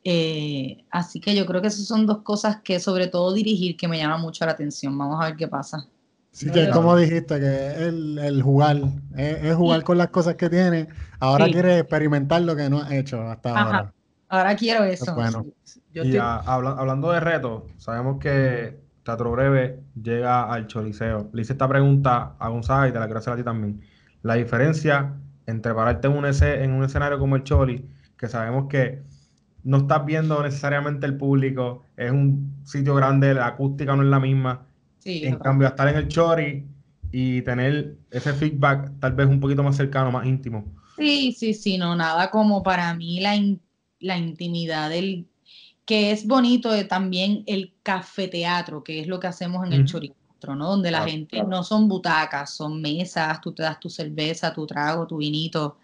[0.05, 3.87] Eh, así que yo creo que esas son dos cosas que, sobre todo dirigir, que
[3.88, 4.96] me llama mucho la atención.
[4.99, 5.88] Vamos a ver qué pasa.
[6.33, 8.77] Sí, que es como dijiste, que es el, el jugar,
[9.16, 10.87] es, es jugar con las cosas que tienes.
[11.19, 11.53] Ahora Sí.
[11.53, 13.62] quieres experimentar lo que no has hecho hasta Ajá.
[13.64, 13.93] ahora.
[14.29, 15.12] Ahora quiero eso.
[15.14, 15.45] bueno.
[15.93, 21.31] Yo Y estoy- a- habla- hablando de retos, sabemos que Teatro Breve llega al Choliseo.
[21.33, 23.81] Le hice esta pregunta a Gonzaga y te la quiero hacer a ti también.
[24.23, 25.14] La diferencia
[25.47, 29.03] entre pararte en un, en un escenario como el Choli, que sabemos que
[29.64, 34.21] no estás viendo necesariamente el público, es un sitio grande, la acústica no es la
[34.21, 34.66] misma.
[35.01, 36.67] Sí, En cambio, estar en el Chori
[37.13, 40.65] y tener ese feedback tal vez un poquito más cercano, más íntimo.
[40.97, 43.63] sí, sí, sí, no, nada como para mí la, in-
[44.01, 45.29] la intimidad del
[45.87, 49.85] que es bonito de también el cafeteatro, que es lo que hacemos en el.
[49.85, 50.71] Choricastro, ¿no?
[50.71, 54.67] Donde la Claro, gente no son butacas, son mesas, tú te das tu cerveza, tu
[54.67, 55.79] trago, tu vinito.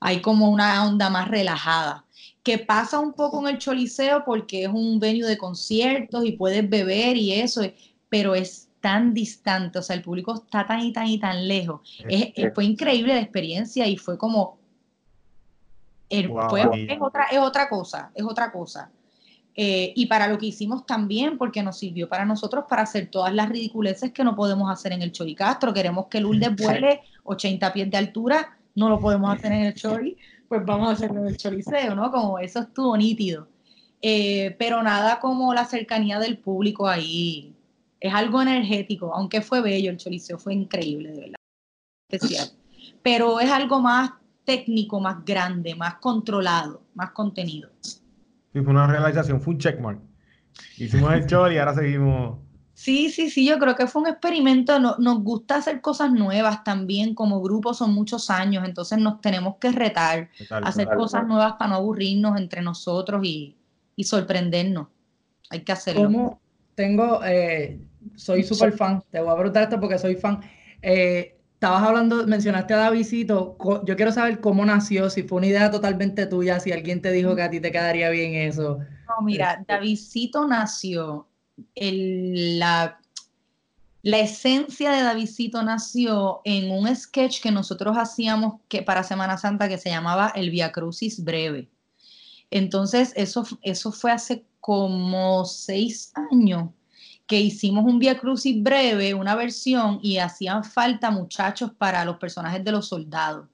[0.00, 2.06] Hay como una onda más relajada,
[2.44, 6.68] que pasa un poco en el Choliseo porque es un venue de conciertos y puedes
[6.68, 7.62] beber y eso,
[8.08, 11.80] pero es tan distante, o sea, el público está tan y tan y tan lejos.
[12.08, 14.58] Es- es- fue increíble la experiencia y fue como
[16.08, 16.86] el- Wow, fue- ahí.
[16.88, 18.90] es, otra, es otra cosa, es otra cosa.
[19.60, 23.34] Eh, y para lo que hicimos también, porque nos sirvió para nosotros para hacer todas
[23.34, 25.74] las ridiculeces que no podemos hacer en el Choricastro.
[25.74, 30.16] Queremos que Lourdes vuele 80 pies de altura, no lo podemos hacer en el Chori,
[30.48, 32.12] pues vamos a hacerlo en el Choriceo, ¿no?
[32.12, 33.48] Como eso estuvo nítido.
[34.00, 37.52] Eh, pero nada como la cercanía del público ahí.
[38.00, 41.34] Es algo energético, aunque fue bello, el Choriceo fue increíble, de verdad.
[42.10, 42.48] Especial.
[43.02, 44.12] Pero es algo más
[44.44, 47.70] técnico, más grande, más controlado, más contenido.
[47.82, 50.00] Sí, fue una realización, fue un checkmark.
[50.78, 52.38] Hicimos el Choli y ahora seguimos.
[52.72, 54.78] Sí, sí, sí, yo creo que fue un experimento.
[54.78, 57.14] No- nos gusta hacer cosas nuevas también.
[57.14, 60.96] Como grupo son muchos años, entonces nos tenemos que retar, tal, hacer tal.
[60.96, 63.56] cosas nuevas para no aburrirnos entre nosotros y,
[63.96, 64.86] y sorprendernos.
[65.50, 66.04] Hay que hacerlo.
[66.04, 66.40] ¿Cómo
[66.78, 67.80] tengo, eh,
[68.14, 70.40] soy súper fan, te voy a preguntar esto porque soy fan.
[70.80, 75.72] Eh, estabas hablando, mencionaste a Davidito, yo quiero saber cómo nació, si fue una idea
[75.72, 78.78] totalmente tuya, si alguien te dijo que a ti te quedaría bien eso.
[79.08, 81.26] No, mira, Davidcito nació,
[81.74, 83.00] el- la,
[84.02, 89.68] la esencia de Davidcito nació en un sketch que nosotros hacíamos que para Semana Santa
[89.68, 91.68] que se llamaba El Via Crucis Breve.
[92.52, 96.68] Entonces, eso, eso fue hace como seis años
[97.26, 102.62] que hicimos un Via Crucis breve, una versión, y hacían falta muchachos para los personajes
[102.62, 103.48] de los soldados.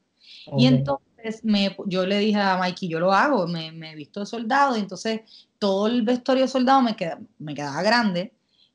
[0.58, 4.18] Y entonces me, yo le dije a Mikey, yo lo hago, me, me he visto
[4.18, 5.20] de soldado, y entonces
[5.60, 8.32] todo el vestuario de soldado me, queda, me quedaba grande.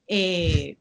[0.08, 0.78] eh,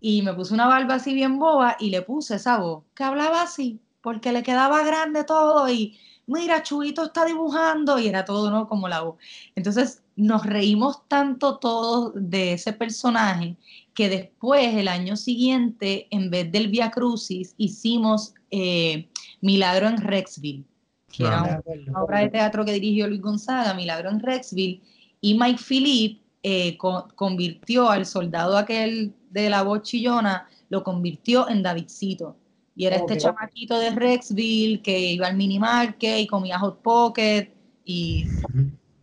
[0.00, 3.42] y me puse una barba así bien boba y le puse esa voz que hablaba
[3.42, 8.66] así, porque le quedaba grande todo y mira, Chubito está dibujando y era todo ¿no?
[8.66, 9.16] como la voz.
[9.54, 13.56] Entonces nos reímos tanto todos de ese personaje
[13.92, 19.08] que después, el año siguiente, en vez del Via Crucis, hicimos eh,
[19.42, 20.64] Milagro en Rexville,
[21.12, 24.80] que era una obra de teatro que dirigió Luis Gonzaga, Milagro en Rexville,
[25.20, 31.48] y Mike Philippe eh, co- convirtió al soldado aquel de la voz chillona, lo convirtió
[31.50, 32.36] en Davidcito.
[32.78, 37.52] Y era este chamaquito de Rexville que iba al mini market y comía hot pocket
[37.84, 38.24] y,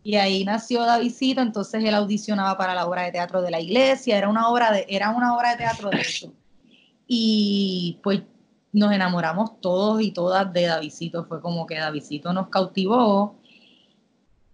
[0.02, 4.16] y ahí nació Davidcito, entonces él audicionaba para la obra de teatro de la iglesia,
[4.16, 6.32] era una obra de, era una obra de teatro de eso.
[7.06, 8.22] Y pues
[8.72, 13.36] nos enamoramos todos y todas de Davidito, fue como que Davidito nos cautivó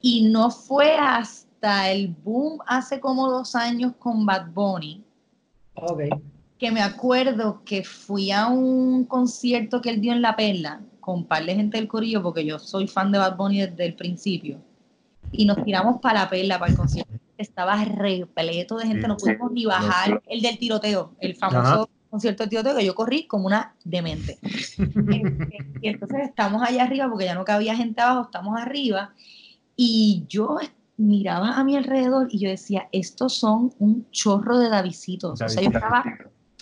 [0.00, 5.04] y no fue hasta el boom hace como dos años con Bad Bunny,
[5.74, 6.00] Ok.
[6.62, 11.16] Que me acuerdo que fui a un concierto que él dio en La Perla con
[11.16, 13.96] un par de gente del corillo, porque yo soy fan de Bad Bunny desde el
[13.96, 14.62] principio,
[15.32, 17.14] y nos tiramos para La Perla, para el concierto.
[17.36, 21.86] Estaba repleto de gente, no pudimos ni bajar el del tiroteo, el famoso Ajá.
[22.08, 24.38] concierto de tiroteo que yo corrí como una demente.
[24.78, 29.14] Este, y entonces estamos allá arriba, porque ya no cabía gente abajo, estamos arriba,
[29.74, 30.58] y yo
[30.96, 35.42] miraba a mi alrededor y yo decía, estos son un chorro de Davisitos.
[35.42, 36.04] O sea, yo estaba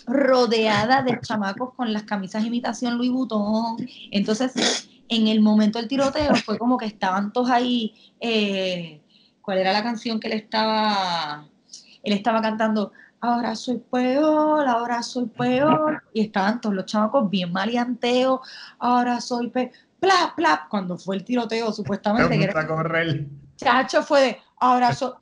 [0.07, 3.77] rodeada de chamacos con las camisas imitación Louis Vuitton.
[4.11, 7.93] Entonces, en el momento del tiroteo fue como que estaban todos ahí.
[8.19, 9.01] eh,
[9.41, 11.45] ¿Cuál era la canción que él estaba?
[12.03, 12.91] Él estaba cantando.
[13.19, 16.03] Ahora soy peor, ahora soy peor.
[16.13, 18.39] Y estaban todos los chamacos bien maleanteos.
[18.79, 19.71] Ahora soy peor.
[19.99, 20.69] Plap, plap.
[20.69, 23.27] Cuando fue el tiroteo, supuestamente, que era a correr.
[23.57, 25.17] Chacho fue de abrazo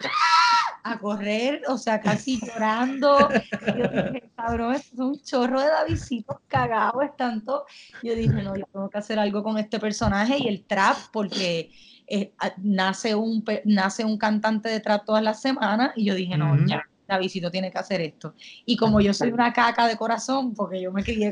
[0.84, 3.30] a correr, o sea, casi llorando.
[3.78, 7.63] Yo dije, cabrón, esto es un chorro de Davidcitos cagados, están todos.
[8.04, 11.71] Yo dije, no, yo tengo que hacer algo con este personaje y el trap, porque
[12.08, 15.91] eh, nace, un, nace un cantante de trap todas las semanas.
[15.95, 18.36] Y yo dije, no, ya, Davidcito tiene que hacer esto.
[18.65, 21.32] Y como yo soy una caca de corazón, porque yo me crié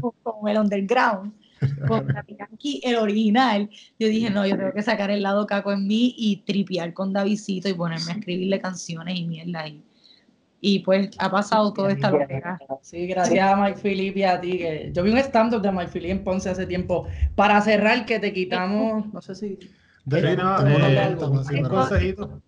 [0.00, 1.32] con, con el underground,
[1.84, 3.68] con Daddy Yankee, el original,
[3.98, 7.12] yo dije, no, yo tengo que sacar el lado caco en mí y tripear con
[7.12, 9.66] Davidcito y ponerme a escribirle canciones y mierda.
[9.68, 9.82] Y,
[10.60, 12.58] y pues ha pasado toda esta locura.
[12.82, 14.58] Sí, gracias a Mike Philip y a ti.
[14.58, 14.90] Que...
[14.92, 17.06] Yo vi un stand-up de Mike Philip en Ponce hace tiempo.
[17.36, 19.58] Para cerrar, que te quitamos, no sé si...
[20.04, 22.42] De- Sí, no, eh, un consejito.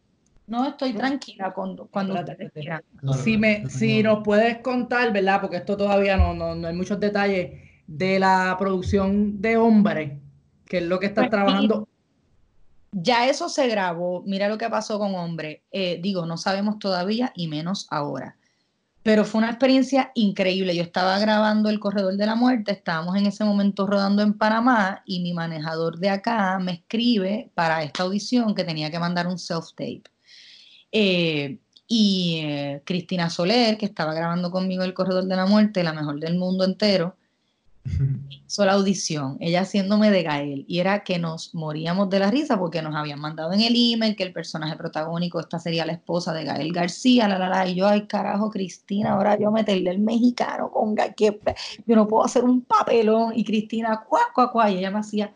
[0.47, 2.83] No, estoy tranquila cuando, cuando ustedes quieran.
[3.23, 5.41] Si, me, si nos puedes contar, ¿verdad?
[5.41, 7.53] Porque esto todavía no, no, no hay muchos detalles
[7.91, 10.21] de la producción de Hombre,
[10.65, 11.89] que es lo que estás Pues, trabajando.
[12.93, 14.23] Ya eso se grabó.
[14.25, 15.65] Mira lo que pasó con Hombre.
[15.73, 18.37] Eh, digo, no sabemos todavía y menos ahora.
[19.03, 20.77] Pero fue una experiencia increíble.
[20.77, 25.03] Yo estaba grabando El Corredor de la Muerte, estábamos en ese momento rodando en Panamá
[25.05, 29.39] y mi manejador de acá me escribe para esta audición que tenía que mandar un
[29.39, 30.05] self-tape.
[30.93, 35.93] Eh, y eh, Cristina Soler, que estaba grabando conmigo El Corredor de la Muerte, la
[35.93, 37.17] mejor del mundo entero,
[38.47, 42.59] hizo la audición, ella haciéndome de Gael, y era que nos moríamos de la risa
[42.59, 46.33] porque nos habían mandado en el email que el personaje protagónico, esta sería la esposa
[46.33, 49.99] de Gael García, la, la, la, y yo, ay carajo, Cristina, ahora yo meterle el
[49.99, 51.15] mexicano con Gael,
[51.87, 55.33] yo no puedo hacer un papelón, y Cristina, cuá, cuá, cuá, y ella me hacía,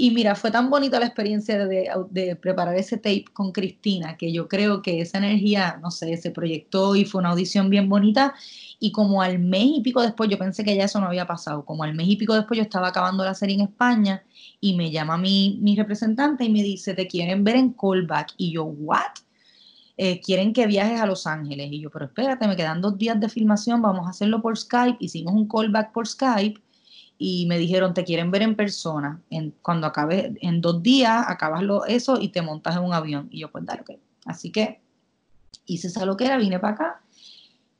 [0.00, 4.32] y mira, fue tan bonita la experiencia de, de preparar ese tape con Cristina, que
[4.32, 8.32] yo creo que esa energía, no sé, se proyectó y fue una audición bien bonita,
[8.78, 11.66] y como al mes y pico después, yo pensé que ya eso no había pasado,
[11.66, 14.24] como al mes y pico después yo estaba acabando la serie en España
[14.58, 18.32] y me llama mi, mi representante y me dice, te quieren ver en callback.
[18.38, 19.20] Y yo, ¿what?
[19.98, 21.70] Eh, quieren que viajes a Los Ángeles.
[21.70, 24.96] Y yo, pero espérate, me quedan dos días de filmación, vamos a hacerlo por Skype.
[24.98, 26.58] Hicimos un callback por Skype
[27.22, 29.20] y me dijeron, te quieren ver en persona.
[29.28, 33.28] En, cuando acabe, en dos días, acabas lo, eso y te montas en un avión.
[33.30, 33.90] Y yo, pues dale, ok.
[34.24, 34.80] Así que
[35.66, 37.02] hice esa loquera, vine para acá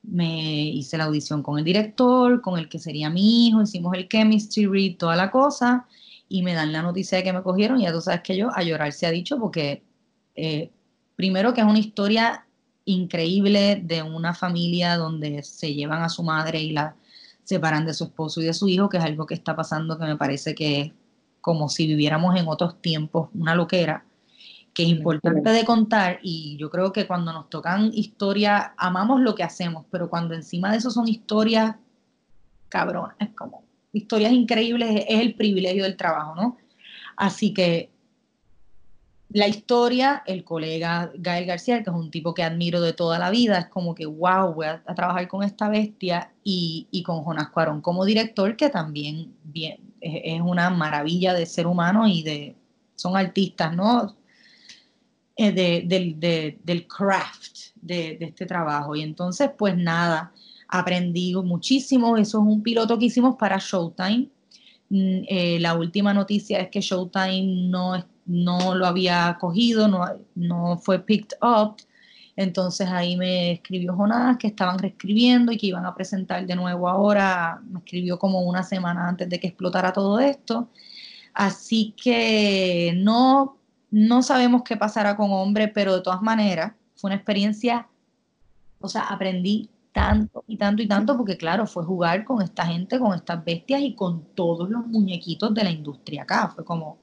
[0.02, 4.08] me hice la audición con el director, con el que sería mi hijo, hicimos el
[4.08, 5.86] chemistry read, toda la cosa,
[6.28, 8.48] y me dan la noticia de que me cogieron, y ya tú sabes que yo
[8.54, 9.82] a llorar se ha dicho, porque
[10.34, 10.70] eh,
[11.16, 12.46] primero que es una historia
[12.84, 16.96] increíble de una familia donde se llevan a su madre y la
[17.50, 20.04] separan de su esposo y de su hijo, que es algo que está pasando que
[20.04, 20.92] me parece que es
[21.40, 24.04] como si viviéramos en otros tiempos, una loquera.
[24.72, 29.34] que es importante de contar y yo creo que cuando nos tocan historias, amamos lo
[29.34, 31.74] que hacemos, pero cuando encima de eso son historias
[32.68, 36.56] cabronas, como historias increíbles, es el privilegio del trabajo, ¿no?
[37.16, 37.89] Así que
[39.32, 43.30] la historia, el colega Gael García, que es un tipo que admiro de toda la
[43.30, 47.80] vida, es como que, wow, voy a, trabajar con esta bestia y, con Jonas Cuarón
[47.80, 52.56] como director, que también bien, es, una maravilla de ser humano y de,
[52.96, 54.16] son artistas, ¿no?
[55.36, 58.96] Eh, de, de, de, del craft de, este trabajo.
[58.96, 60.32] Y entonces, pues nada,
[60.68, 62.16] aprendí muchísimo.
[62.16, 64.28] Eso es un piloto que hicimos para Showtime.
[64.88, 67.94] Mm, eh, la última noticia es que Showtime no
[68.26, 71.76] no lo había cogido, no, no fue picked up.
[72.36, 76.88] Entonces ahí me escribió Jonás que estaban reescribiendo y que iban a presentar de nuevo
[76.88, 77.60] ahora.
[77.68, 80.68] Me escribió como una semana antes de que explotara todo esto.
[81.34, 83.58] Así que no,
[83.90, 87.88] no sabemos qué pasará con Hombre, pero de todas maneras fue una experiencia,
[88.80, 92.98] o sea, aprendí tanto y tanto y tanto porque claro, fue jugar con esta gente,
[92.98, 96.48] con estas bestias y con todos los muñequitos de la industria acá.
[96.48, 96.98] Fue como,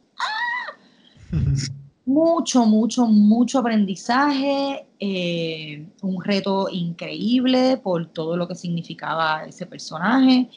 [2.06, 10.50] mucho, mucho, mucho aprendizaje, eh, un reto increíble por todo lo que significaba ese personaje.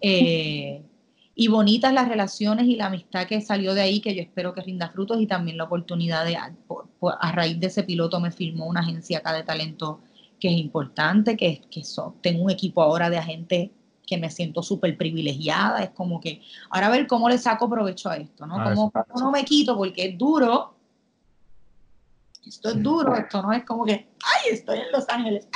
[0.00, 0.82] Eh,
[1.34, 4.60] y bonitas las relaciones y la amistad que salió de ahí, que yo espero que
[4.60, 8.80] rinda frutos y también la oportunidad de, a raíz de ese piloto me firmó una
[8.80, 10.00] agencia acá de talento
[10.40, 11.82] que es importante, que, que
[12.20, 13.70] tengo un equipo ahora de agentes
[14.08, 16.40] que me siento súper privilegiada, es como que
[16.70, 18.56] ahora a ver cómo le saco provecho a esto, ¿no?
[18.58, 20.74] Ah, como no me quito porque es duro,
[22.46, 25.46] esto es duro, esto no es como que, ay, estoy en Los Ángeles,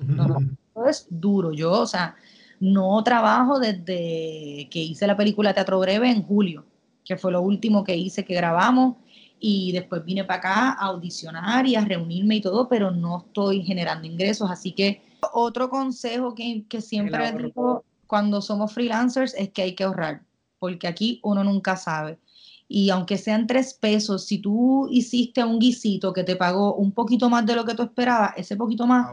[0.00, 0.38] no, no,
[0.68, 2.16] esto es duro, yo, o sea,
[2.58, 6.64] no trabajo desde que hice la película Teatro Breve en julio,
[7.04, 8.96] que fue lo último que hice, que grabamos,
[9.40, 13.62] y después vine para acá a audicionar y a reunirme y todo, pero no estoy
[13.62, 15.02] generando ingresos, así que
[15.32, 20.22] otro consejo que, que siempre digo cuando somos freelancers es que hay que ahorrar,
[20.58, 22.18] porque aquí uno nunca sabe.
[22.66, 27.30] Y aunque sean tres pesos, si tú hiciste un guisito que te pagó un poquito
[27.30, 29.06] más de lo que tú esperabas, ese poquito más,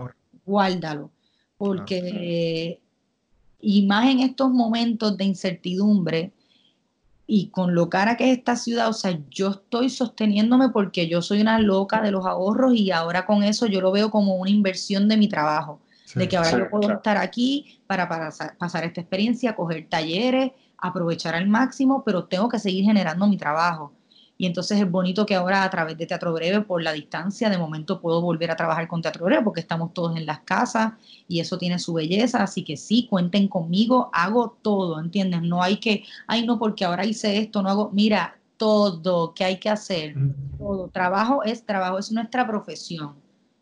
[0.45, 1.11] guárdalo.
[1.57, 2.81] Porque,
[3.61, 6.33] y más en estos momentos de incertidumbre,
[7.27, 11.21] y con lo cara que es esta ciudad, o sea, yo estoy sosteniéndome porque yo
[11.21, 14.51] soy una loca de los ahorros y ahora con eso yo lo veo como una
[14.51, 15.79] inversión de mi trabajo
[16.13, 21.47] de que ahora yo puedo estar aquí para, pasar, esta experiencia, coger talleres, aprovechar al
[21.47, 23.93] máximo, pero tengo que seguir generando mi trabajo.
[24.37, 27.57] Y entonces es bonito que ahora a través de Teatro Breve, por la distancia, de
[27.57, 30.93] momento puedo volver a trabajar con Teatro Breve porque estamos todos en las casas
[31.27, 32.43] y eso tiene su belleza.
[32.43, 35.41] Así que sí, cuenten conmigo, hago todo, ¿entiendes?
[35.41, 39.57] No hay que, ay, no, porque ahora hice esto, no hago, mira, todo que hay
[39.57, 40.15] que hacer,
[40.57, 40.89] todo.
[40.89, 43.15] Trabajo es trabajo, es nuestra profesión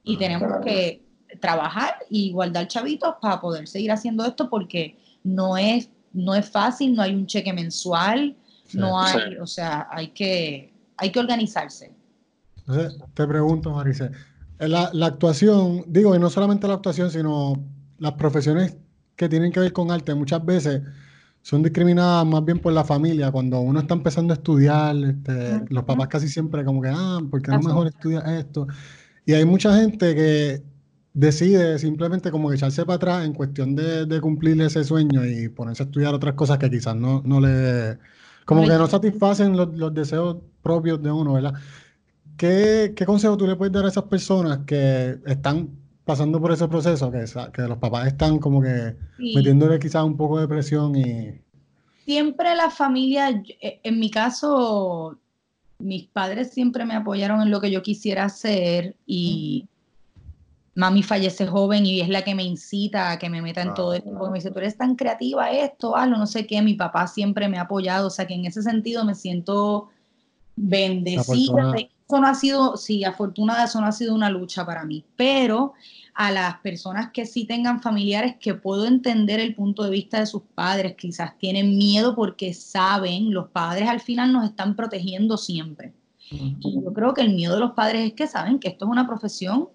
[0.03, 1.02] y tenemos que
[1.39, 6.95] trabajar y guardar chavitos para poder seguir haciendo esto porque no es, no es fácil,
[6.95, 8.36] no hay un cheque mensual,
[8.73, 11.91] no hay, o sea, hay que, hay que organizarse.
[13.13, 14.11] te pregunto, Marice,
[14.59, 17.63] la, la actuación, digo, y no solamente la actuación, sino
[17.99, 18.77] las profesiones
[19.15, 20.81] que tienen que ver con arte, muchas veces
[21.43, 23.31] son discriminadas más bien por la familia.
[23.31, 27.41] Cuando uno está empezando a estudiar, este, los papás casi siempre como que, ah, ¿por
[27.41, 28.65] qué no mejor estudia esto?
[29.25, 30.63] Y hay mucha gente que
[31.14, 35.84] decide simplemente como echarse para atrás en cuestión de, de, cumplir ese sueño y ponerse
[35.84, 37.99] a estudiar otras cosas que quizás no, no le,
[38.45, 41.53] como que no satisfacen los, los, deseos propios de uno, ¿verdad?
[42.36, 45.70] ¿Qué, ¿Qué, consejo tú le puedes dar a esas personas que están
[46.03, 50.39] pasando por ese proceso, que, que los papás están como que metiéndole quizás un poco
[50.39, 51.39] de presión y...
[52.05, 53.30] Siempre la familia,
[53.61, 55.18] eh, en mi caso,
[55.78, 59.70] mis padres siempre me apoyaron en lo que yo quisiera hacer y
[60.76, 63.93] mami fallece joven y es la que me incita a que me meta en todo
[63.93, 67.07] esto, porque me dice, tú eres tan creativa esto, hazlo, no sé qué, mi papá
[67.07, 69.89] siempre me ha apoyado, o sea que en ese sentido me siento
[70.55, 71.76] bendecida.
[72.05, 75.74] Eso no ha sido, sí, afortunada, eso no ha sido una lucha para mí, pero
[76.13, 80.28] a las personas que sí tengan familiares que puedo entender el punto de vista de
[80.28, 85.93] sus padres, quizás tienen miedo porque saben, los padres al final nos están protegiendo siempre.
[86.30, 88.91] Y yo creo que el miedo de los padres es que saben que esto es
[88.91, 89.69] una profesión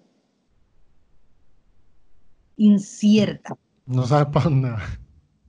[2.59, 3.57] incierta.
[3.85, 4.75] No sabes para dónde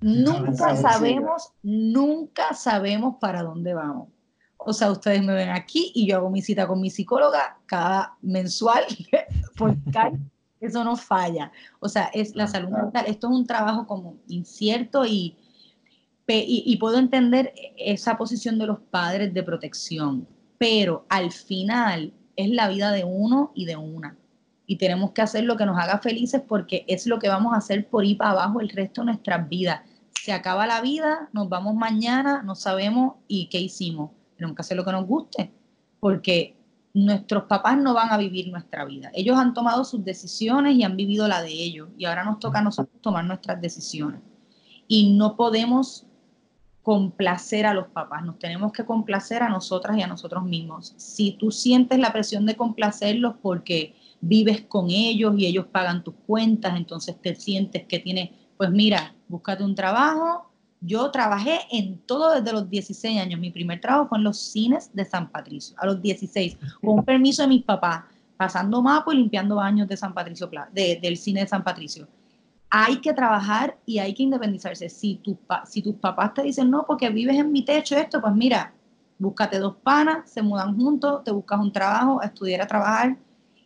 [0.01, 4.09] Nunca sabemos, nunca sabemos para dónde vamos.
[4.57, 8.17] O sea, ustedes me ven aquí y yo hago mi cita con mi psicóloga cada
[8.23, 8.85] mensual,
[9.59, 10.19] porque
[10.61, 11.53] eso no falla.
[11.81, 13.05] O sea, es la salud mental.
[13.07, 15.37] Esto es un trabajo como incierto y,
[16.27, 22.51] y, y puedo entender esa posición de los padres de protección, pero al final es
[22.51, 24.17] la vida de uno y de una.
[24.71, 27.57] Y tenemos que hacer lo que nos haga felices porque es lo que vamos a
[27.57, 29.81] hacer por ir para abajo el resto de nuestras vidas.
[30.23, 34.13] Se acaba la vida, nos vamos mañana, no sabemos y qué hicimos.
[34.37, 35.53] Tenemos que hacer lo que nos guste
[35.99, 36.57] porque
[36.95, 39.11] nuestros papás no van a vivir nuestra vida.
[39.13, 41.89] Ellos han tomado sus decisiones y han vivido la de ellos.
[41.99, 44.21] Y ahora nos toca a nosotros tomar nuestras decisiones.
[44.87, 46.07] Y no podemos
[46.85, 50.95] complacer a los papás, nos tenemos que complacer a nosotras y a nosotros mismos.
[50.97, 56.15] Si tú sientes la presión de complacerlos porque vives con ellos y ellos pagan tus
[56.27, 60.51] cuentas, entonces te sientes que tienes, pues mira, búscate un trabajo.
[60.81, 63.39] Yo trabajé en todo desde los 16 años.
[63.39, 67.05] Mi primer trabajo fue en los cines de San Patricio, a los 16, con un
[67.05, 68.05] permiso de mis papás,
[68.37, 72.09] pasando mapo y limpiando baños de San Patricio, del cine de San Patricio
[72.71, 74.89] hay que trabajar y hay que independizarse.
[74.89, 78.33] Si, tu, si tus papás te dicen, no, porque vives en mi techo, esto, pues
[78.33, 78.73] mira,
[79.19, 83.19] búscate dos panas, se mudan juntos, te buscas un trabajo, a estudiar, a trabajar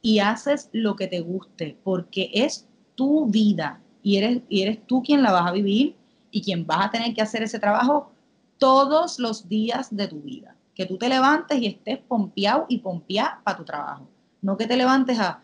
[0.05, 5.03] y haces lo que te guste, porque es tu vida y eres, y eres tú
[5.03, 5.97] quien la vas a vivir
[6.31, 8.13] y quien vas a tener que hacer ese trabajo
[8.59, 10.55] todos los días de tu vida.
[10.75, 14.07] Que tú te levantes y estés pompeado y pompeada para tu trabajo.
[14.43, 15.41] No que te levantes a,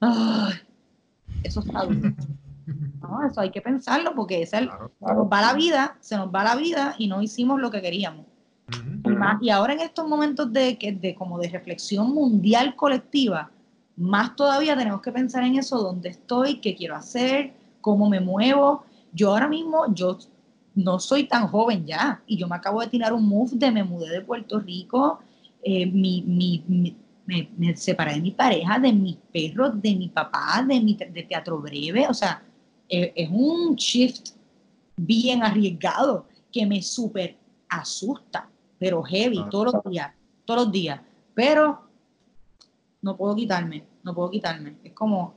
[0.00, 0.54] ay,
[1.44, 2.12] eso está duro.
[3.00, 6.28] No, eso hay que pensarlo porque es el, se nos va la vida, se nos
[6.28, 8.26] va la vida y no hicimos lo que queríamos.
[9.04, 13.50] y, más, y ahora en estos momentos de, de, como de reflexión mundial colectiva,
[14.00, 18.84] más todavía tenemos que pensar en eso, dónde estoy, qué quiero hacer, cómo me muevo.
[19.12, 20.18] Yo ahora mismo, yo
[20.74, 23.84] no soy tan joven ya y yo me acabo de tirar un move de me
[23.84, 25.20] mudé de Puerto Rico,
[25.62, 26.64] eh, mi, mi,
[27.26, 31.22] me, me, separé de mi pareja, de mis perros, de mi papá, de mi de
[31.24, 32.42] teatro breve, o sea,
[32.88, 34.30] es un shift
[34.96, 37.36] bien arriesgado que me súper
[37.68, 38.48] asusta,
[38.78, 39.48] pero heavy, ah.
[39.50, 40.12] todos los días,
[40.46, 41.00] todos los días.
[41.34, 41.82] Pero
[43.02, 44.76] no puedo quitarme, no puedo quitarme.
[44.84, 45.34] Es como...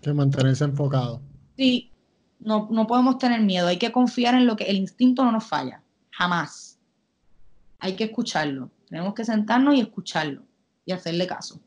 [0.00, 1.20] Que mantenerse enfocado.
[1.56, 1.90] Sí,
[2.38, 5.44] no, no podemos tener miedo, hay que confiar en lo que el instinto no nos
[5.44, 6.78] falla, jamás.
[7.78, 10.42] Hay que escucharlo, tenemos que sentarnos y escucharlo
[10.84, 11.60] y hacerle caso.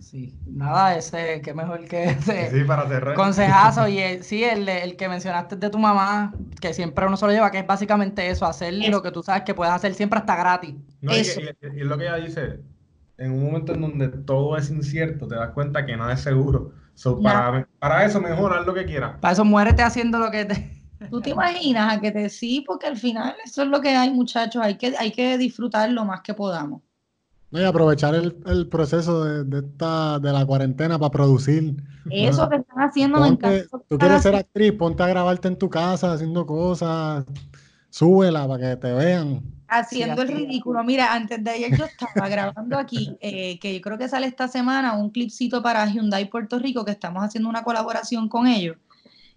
[0.00, 3.86] Sí, nada, ese, qué mejor que ese sí, para consejazo.
[3.88, 7.32] Y el, sí, el, el, que mencionaste de tu mamá, que siempre uno se lo
[7.32, 10.36] lleva, que es básicamente eso, hacer lo que tú sabes que puedes hacer siempre hasta
[10.36, 10.74] gratis.
[11.02, 12.60] y, es lo que ella dice,
[13.18, 16.72] en un momento en donde todo es incierto, te das cuenta que nada es seguro.
[17.22, 19.16] para, para, eso, mejor haz lo que quieras.
[19.20, 20.78] Para eso, muérete haciendo lo que te...
[21.10, 24.10] Tú te imaginas a que te sí, porque al final eso es lo que hay,
[24.10, 24.60] muchachos.
[24.62, 26.82] Hay que, hay que disfrutar lo más que podamos.
[27.50, 31.82] No, y aprovechar el, proceso de, esta, de la cuarentena para producir.
[32.10, 33.36] Eso que están haciendo me
[33.88, 37.24] Tú quieres ser actriz, ponte a grabarte en tu casa haciendo cosas,
[37.90, 39.42] súbela para que te vean.
[39.68, 40.82] Haciendo el ridículo.
[40.82, 44.48] Mira, antes de ayer yo estaba grabando aquí, eh, que yo creo que sale esta
[44.48, 48.76] semana, un clipcito para Hyundai Puerto Rico, que estamos haciendo una colaboración con ellos.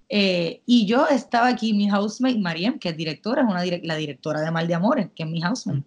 [0.07, 4.41] Eh, y yo estaba aquí, mi housemate, Mariam, que es directora, es una la directora
[4.41, 5.83] de Mal de Amores, que es mi housemate.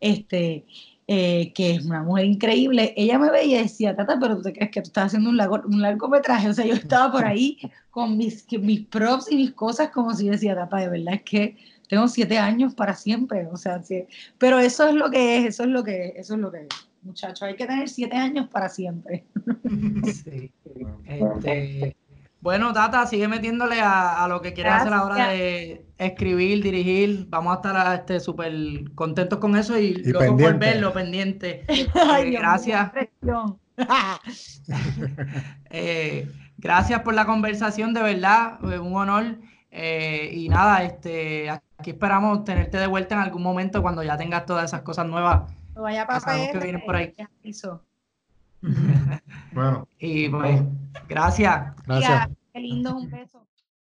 [0.00, 0.64] Este,
[1.08, 4.52] eh, que es una mujer increíble, ella me veía y decía, Tata, pero ¿tú te
[4.52, 6.48] crees que tú estás haciendo un, largo, un largometraje?
[6.48, 7.58] O sea, yo estaba por ahí
[7.90, 11.56] con mis, mis props y mis cosas como si decía, Tata, de verdad es que
[11.88, 14.06] tengo siete años para siempre, o sea, sí,
[14.38, 16.62] pero eso es lo que es, eso es lo que es, eso es lo que
[16.62, 16.68] es.
[17.02, 19.24] Muchachos, hay que tener siete años para siempre.
[20.04, 20.52] Sí.
[21.06, 21.96] Este,
[22.46, 27.26] bueno, Tata, sigue metiéndole a, lo que quieres hacer ahora de escribir, dirigir.
[27.28, 28.52] Vamos a estar este, súper
[28.94, 31.64] contentos con eso y, luego por verlo pendiente.
[31.68, 32.92] Eh, gracias.
[35.70, 39.38] Eh, gracias por la conversación, de verdad, un honor.
[39.70, 44.46] Eh, y nada, este, aquí esperamos tenerte de vuelta en algún momento cuando ya tengas
[44.46, 45.50] todas esas cosas nuevas.
[45.74, 47.14] vaya papá, que vienen por ahí.
[49.52, 49.88] bueno.
[49.98, 50.62] Y pues,
[51.08, 51.74] gracias.
[51.86, 52.28] Gracias.
[52.52, 53.45] Qué lindo, un beso.